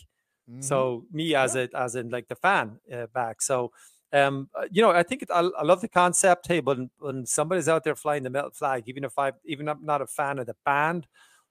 Mm-hmm. 0.49 0.61
So 0.61 1.05
me 1.13 1.35
as 1.35 1.57
a 1.57 1.69
as 1.75 1.97
in 1.97 2.09
like 2.09 2.29
the 2.29 2.37
fan 2.37 2.79
uh, 2.93 3.07
back. 3.13 3.43
So 3.43 3.73
um, 4.13 4.49
uh, 4.55 4.67
you 4.71 4.81
know, 4.81 4.91
I 4.91 5.03
think 5.03 5.23
it, 5.23 5.31
I, 5.31 5.41
I 5.41 5.63
love 5.63 5.81
the 5.81 5.89
concept. 5.89 6.47
Hey, 6.47 6.61
but 6.61 6.79
when, 6.79 6.91
when 6.99 7.27
somebody's 7.27 7.69
out 7.69 7.85
there 7.85 7.97
flying 7.97 8.23
the 8.23 8.31
metal 8.31 8.51
flag, 8.51 8.85
even 8.87 9.05
if 9.05 9.19
I 9.19 9.33
even 9.45 9.69
I'm 9.69 9.85
not 9.85 10.01
a 10.01 10.07
fan 10.07 10.39
of 10.39 10.47
the 10.47 10.57
band, 10.65 11.07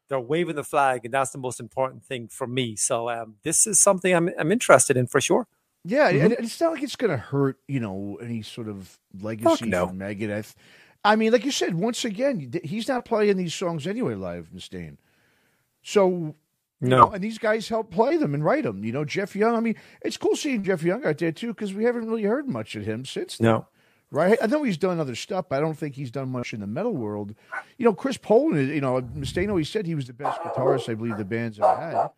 they're 0.09 0.19
waving 0.19 0.55
the 0.55 0.63
flag, 0.63 1.05
and 1.05 1.13
that's 1.13 1.31
the 1.31 1.37
most 1.37 1.59
important 1.59 2.03
thing 2.03 2.27
for 2.27 2.47
me. 2.47 2.75
So 2.75 3.09
um, 3.09 3.35
this 3.43 3.67
is 3.67 3.79
something 3.79 4.13
I'm 4.15 4.29
I'm 4.37 4.51
interested 4.51 4.97
in 4.97 5.07
for 5.07 5.19
sure. 5.21 5.47
Yeah, 5.83 6.11
Mhm. 6.11 6.23
and 6.23 6.33
it's 6.33 6.59
not 6.59 6.73
like 6.73 6.83
it's 6.83 6.95
going 6.97 7.11
to 7.11 7.17
hurt, 7.17 7.59
you 7.67 7.79
know, 7.79 8.17
any 8.21 8.41
sort 8.41 8.67
of 8.67 8.99
legacy 9.21 9.67
no. 9.69 9.87
for 9.87 9.93
Megadeth. 9.93 10.53
I 11.05 11.15
mean, 11.15 11.31
like 11.31 11.45
you 11.45 11.51
said, 11.51 11.75
once 11.75 12.03
again, 12.03 12.51
he's 12.63 12.87
not 12.89 13.05
playing 13.05 13.37
these 13.37 13.53
songs 13.53 13.87
anyway 13.87 14.15
live, 14.15 14.49
Mustaine. 14.53 14.97
So, 15.83 16.35
you 16.81 16.89
No. 16.89 16.97
know, 16.97 17.11
and 17.11 17.23
these 17.23 17.37
guys 17.37 17.69
help 17.69 17.91
play 17.91 18.17
them 18.17 18.33
and 18.33 18.43
write 18.43 18.63
them. 18.65 18.83
You 18.83 18.91
know, 18.91 19.05
Jeff 19.05 19.35
Young. 19.35 19.55
I 19.55 19.59
mean, 19.61 19.75
it's 20.01 20.17
cool 20.17 20.35
seeing 20.35 20.63
Jeff 20.63 20.83
Young 20.83 21.05
out 21.05 21.19
there 21.19 21.31
too 21.31 21.47
because 21.53 21.73
we 21.73 21.85
haven't 21.85 22.07
really 22.09 22.23
heard 22.23 22.47
much 22.49 22.75
of 22.75 22.83
him 22.85 23.05
since. 23.05 23.37
then, 23.37 23.45
No. 23.51 23.67
Right? 24.11 24.37
I 24.41 24.47
know 24.47 24.63
he's 24.63 24.77
done 24.77 24.99
other 24.99 25.15
stuff, 25.15 25.45
but 25.49 25.57
I 25.57 25.59
don't 25.59 25.77
think 25.77 25.95
he's 25.95 26.11
done 26.11 26.29
much 26.29 26.53
in 26.53 26.59
the 26.59 26.67
metal 26.67 26.93
world. 26.95 27.35
You 27.77 27.85
know, 27.85 27.93
Chris 27.93 28.17
Poland. 28.17 28.69
You 28.69 28.81
know, 28.81 29.01
Mustaine 29.01 29.49
always 29.49 29.69
said 29.69 29.85
he 29.85 29.95
was 29.95 30.07
the 30.07 30.13
best 30.13 30.39
guitarist 30.41 30.89
I 30.89 30.93
believe 30.95 31.17
the 31.17 31.25
band's 31.25 31.59
ever 31.59 31.75
had. 31.75 32.09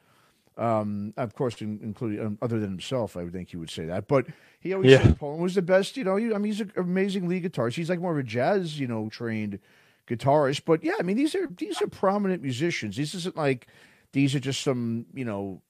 Um, 0.57 1.13
of 1.15 1.33
course, 1.35 1.61
in, 1.61 1.79
including 1.81 2.19
um, 2.25 2.37
other 2.41 2.59
than 2.59 2.69
himself, 2.69 3.15
I 3.15 3.23
would 3.23 3.31
think 3.31 3.49
he 3.49 3.55
would 3.57 3.69
say 3.69 3.85
that. 3.85 4.07
But 4.09 4.25
he 4.59 4.73
always 4.73 4.91
Yeah. 4.91 5.03
said 5.03 5.17
Poland 5.17 5.41
was 5.41 5.55
the 5.55 5.61
best. 5.61 5.95
You 5.95 6.03
know, 6.03 6.17
he, 6.17 6.33
I 6.33 6.37
mean, 6.37 6.51
he's 6.51 6.59
an 6.61 6.73
amazing 6.75 7.29
lead 7.29 7.43
guitarist. 7.43 7.75
He's 7.75 7.89
like 7.89 8.01
more 8.01 8.11
of 8.11 8.17
a 8.17 8.23
jazz, 8.23 8.77
you 8.77 8.85
know, 8.87 9.07
trained 9.09 9.59
guitarist. 10.05 10.63
But 10.65 10.83
yeah, 10.83 10.95
I 10.99 11.03
mean, 11.03 11.15
these 11.15 11.33
are 11.33 11.47
these 11.47 11.81
are 11.81 11.87
prominent 11.87 12.41
musicians. 12.41 12.97
This 12.97 13.15
isn't 13.15 13.37
like 13.37 13.67
these 14.11 14.35
are 14.35 14.39
just 14.41 14.61
some 14.61 15.05
you 15.13 15.23
know 15.23 15.61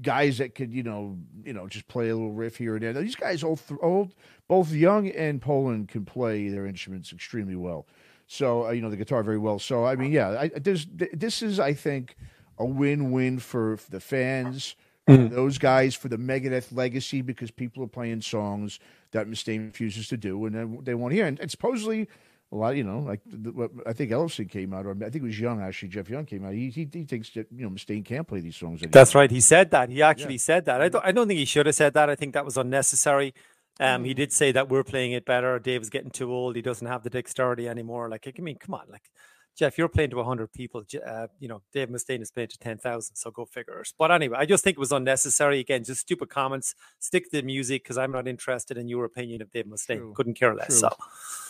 guys 0.00 0.38
that 0.38 0.54
could 0.54 0.72
you 0.72 0.82
know 0.82 1.16
you 1.44 1.52
know 1.52 1.66
just 1.66 1.88
play 1.88 2.08
a 2.08 2.14
little 2.14 2.32
riff 2.32 2.56
here 2.56 2.74
and 2.74 2.82
there. 2.82 2.92
These 2.92 3.16
guys, 3.16 3.42
old, 3.42 3.60
old 3.82 4.14
both 4.46 4.70
Young 4.72 5.08
and 5.08 5.40
Poland, 5.40 5.88
can 5.88 6.04
play 6.04 6.48
their 6.48 6.66
instruments 6.66 7.12
extremely 7.12 7.56
well. 7.56 7.86
So 8.26 8.66
uh, 8.66 8.70
you 8.70 8.82
know 8.82 8.90
the 8.90 8.96
guitar 8.96 9.22
very 9.22 9.38
well. 9.38 9.58
So 9.58 9.84
I 9.84 9.96
mean, 9.96 10.12
yeah, 10.12 10.40
I, 10.40 10.48
there's 10.48 10.86
th- 10.86 11.12
this 11.14 11.42
is 11.42 11.58
I 11.58 11.72
think 11.72 12.16
a 12.58 12.64
win-win 12.64 13.38
for, 13.38 13.76
for 13.76 13.90
the 13.90 14.00
fans, 14.00 14.74
for 15.06 15.16
those 15.16 15.58
guys, 15.58 15.94
for 15.94 16.08
the 16.08 16.16
Megadeth 16.16 16.74
legacy 16.74 17.22
because 17.22 17.50
people 17.52 17.84
are 17.84 17.88
playing 17.88 18.20
songs 18.20 18.80
that 19.12 19.28
Mustaine 19.28 19.66
refuses 19.66 20.08
to 20.08 20.16
do, 20.16 20.44
and 20.44 20.54
then 20.54 20.78
they 20.82 20.94
won't 20.94 21.14
hear. 21.14 21.26
And, 21.26 21.38
and 21.40 21.50
supposedly. 21.50 22.08
A 22.50 22.56
lot, 22.56 22.76
you 22.76 22.84
know, 22.84 23.00
like 23.00 23.20
the, 23.26 23.52
what 23.52 23.70
I 23.86 23.92
think 23.92 24.10
Ellefson 24.10 24.48
came 24.50 24.72
out, 24.72 24.86
or 24.86 24.92
I 24.92 25.10
think 25.10 25.16
it 25.16 25.22
was 25.22 25.38
Young 25.38 25.60
actually. 25.60 25.90
Jeff 25.90 26.08
Young 26.08 26.24
came 26.24 26.46
out. 26.46 26.54
He 26.54 26.70
he, 26.70 26.88
he 26.90 27.04
thinks 27.04 27.28
that 27.30 27.46
you 27.54 27.64
know 27.64 27.70
Mustaine 27.70 28.02
can't 28.04 28.26
play 28.26 28.40
these 28.40 28.56
songs. 28.56 28.80
Anymore. 28.80 28.92
That's 28.92 29.14
right. 29.14 29.30
He 29.30 29.40
said 29.40 29.70
that. 29.72 29.90
He 29.90 30.00
actually 30.02 30.38
said 30.38 30.64
that. 30.64 30.80
I 30.80 30.88
don't. 30.88 31.04
I 31.04 31.12
don't 31.12 31.28
think 31.28 31.38
he 31.38 31.44
should 31.44 31.66
have 31.66 31.74
said 31.74 31.92
that. 31.92 32.08
I 32.08 32.14
think 32.14 32.32
that 32.32 32.46
was 32.46 32.56
unnecessary. 32.56 33.34
Um, 33.80 34.02
Mm. 34.02 34.06
he 34.06 34.14
did 34.14 34.32
say 34.32 34.50
that 34.52 34.68
we're 34.68 34.82
playing 34.82 35.12
it 35.12 35.24
better. 35.24 35.58
Dave's 35.58 35.90
getting 35.90 36.10
too 36.10 36.32
old. 36.32 36.56
He 36.56 36.62
doesn't 36.62 36.86
have 36.86 37.02
the 37.04 37.10
dexterity 37.10 37.68
anymore. 37.68 38.08
Like, 38.08 38.26
I 38.26 38.40
mean, 38.42 38.56
come 38.58 38.74
on, 38.74 38.86
like 38.90 39.10
Jeff, 39.58 39.76
you're 39.76 39.88
playing 39.88 40.10
to 40.10 40.22
hundred 40.22 40.52
people. 40.52 40.84
Uh, 41.04 41.26
you 41.40 41.48
know, 41.48 41.62
Dave 41.72 41.88
Mustaine 41.88 42.22
is 42.22 42.30
playing 42.30 42.50
to 42.50 42.58
ten 42.58 42.78
thousand. 42.78 43.16
So 43.16 43.32
go 43.32 43.44
figure 43.44 43.80
it. 43.80 43.92
But 43.98 44.12
anyway, 44.12 44.36
I 44.38 44.46
just 44.46 44.62
think 44.62 44.76
it 44.76 44.80
was 44.80 44.92
unnecessary. 44.92 45.58
Again, 45.58 45.82
just 45.82 46.02
stupid 46.02 46.28
comments. 46.28 46.76
Stick 47.00 47.24
to 47.30 47.40
the 47.40 47.42
music 47.42 47.82
because 47.82 47.98
I'm 47.98 48.12
not 48.12 48.28
interested 48.28 48.78
in 48.78 48.86
your 48.86 49.04
opinion 49.04 49.42
of 49.42 49.50
Dave 49.50 49.66
Mustaine. 49.66 49.96
True. 49.98 50.12
Couldn't 50.14 50.34
care 50.34 50.54
less. 50.54 50.68
True. 50.68 50.90
So 50.90 50.96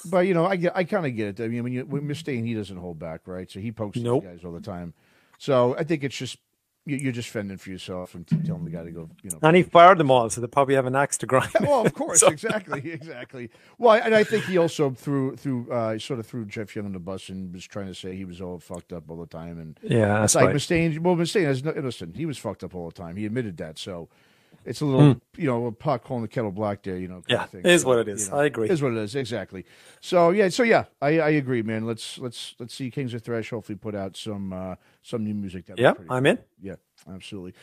But 0.06 0.26
you 0.26 0.32
know, 0.32 0.46
I 0.46 0.58
I 0.74 0.84
kind 0.84 1.04
of 1.04 1.14
get 1.14 1.38
it. 1.38 1.44
I 1.44 1.48
mean, 1.48 1.64
when 1.64 1.72
you 1.74 1.84
when 1.84 2.02
Mustaine, 2.08 2.46
he 2.46 2.54
doesn't 2.54 2.78
hold 2.78 2.98
back, 2.98 3.26
right? 3.26 3.50
So 3.50 3.60
he 3.60 3.72
pokes 3.72 3.98
Nope. 3.98 4.22
these 4.22 4.32
guys 4.32 4.44
all 4.44 4.52
the 4.52 4.60
time. 4.60 4.94
So 5.36 5.76
I 5.76 5.84
think 5.84 6.02
it's 6.02 6.16
just 6.16 6.38
you're 6.96 7.12
just 7.12 7.28
fending 7.28 7.58
for 7.58 7.70
yourself 7.70 8.14
and 8.14 8.26
telling 8.46 8.64
the 8.64 8.70
guy 8.70 8.84
to 8.84 8.90
go, 8.90 9.08
you 9.22 9.30
know. 9.30 9.38
and 9.42 9.56
he 9.56 9.62
fired 9.62 9.98
them 9.98 10.10
all, 10.10 10.30
so 10.30 10.40
they 10.40 10.46
probably 10.46 10.74
have 10.74 10.86
an 10.86 10.96
axe 10.96 11.18
to 11.18 11.26
grind. 11.26 11.50
well, 11.60 11.84
of 11.84 11.92
course, 11.94 12.22
exactly, 12.24 12.90
exactly. 12.92 13.50
Well, 13.78 13.92
I- 13.92 13.98
and 13.98 14.14
I 14.14 14.24
think 14.24 14.44
he 14.44 14.58
also 14.58 14.90
threw 14.90 15.36
threw 15.36 15.70
uh, 15.70 15.98
sort 15.98 16.18
of 16.20 16.26
threw 16.26 16.44
Jeff 16.46 16.74
Young 16.74 16.86
on 16.86 16.92
the 16.92 16.98
bus 16.98 17.28
and 17.28 17.52
was 17.52 17.66
trying 17.66 17.86
to 17.86 17.94
say 17.94 18.16
he 18.16 18.24
was 18.24 18.40
all 18.40 18.58
fucked 18.58 18.92
up 18.92 19.10
all 19.10 19.18
the 19.18 19.26
time. 19.26 19.58
And 19.58 19.78
yeah, 19.82 20.22
it's 20.24 20.32
that's 20.32 20.34
like 20.36 20.46
right. 20.46 20.56
Mustaine. 20.56 20.98
Well, 21.00 21.16
Mustaine 21.16 21.44
has 21.44 21.62
no, 21.62 21.72
listen. 21.72 22.14
He 22.14 22.26
was 22.26 22.38
fucked 22.38 22.64
up 22.64 22.74
all 22.74 22.88
the 22.88 22.94
time. 22.94 23.16
He 23.16 23.26
admitted 23.26 23.56
that. 23.58 23.78
So 23.78 24.08
it's 24.68 24.80
a 24.82 24.84
little, 24.84 25.20
you 25.36 25.46
know, 25.46 25.66
a 25.66 25.72
pot 25.72 26.04
calling 26.04 26.22
the 26.22 26.28
kettle 26.28 26.52
black 26.52 26.82
there. 26.82 26.98
You 26.98 27.08
know. 27.08 27.22
kind. 27.22 27.24
Yeah, 27.28 27.44
of 27.44 27.50
thing. 27.50 27.60
it 27.64 27.70
is 27.70 27.82
So, 27.82 27.88
what 27.88 27.98
it 27.98 28.08
is. 28.08 28.28
I 28.30 28.44
agree. 28.44 28.68
Is 28.68 28.82
what 28.82 28.92
it 28.92 28.98
is 28.98 29.14
exactly. 29.16 29.64
So 30.00 30.30
yeah, 30.30 30.48
so 30.50 30.62
yeah, 30.62 30.84
I, 31.00 31.20
I 31.20 31.30
agree, 31.30 31.62
man. 31.62 31.86
Let's 31.86 32.18
let's 32.18 32.54
let's 32.58 32.74
see 32.74 32.90
Kings 32.90 33.14
of 33.14 33.22
thrash 33.22 33.50
hopefully 33.50 33.76
put 33.76 33.94
out 33.94 34.16
some 34.16 34.52
uh, 34.52 34.74
some 35.02 35.24
new 35.24 35.34
music. 35.34 35.66
That 35.66 35.78
Yeah, 35.78 35.94
I'm 36.10 36.26
in. 36.26 36.38
Yeah, 36.60 36.76
absolutely. 37.10 37.54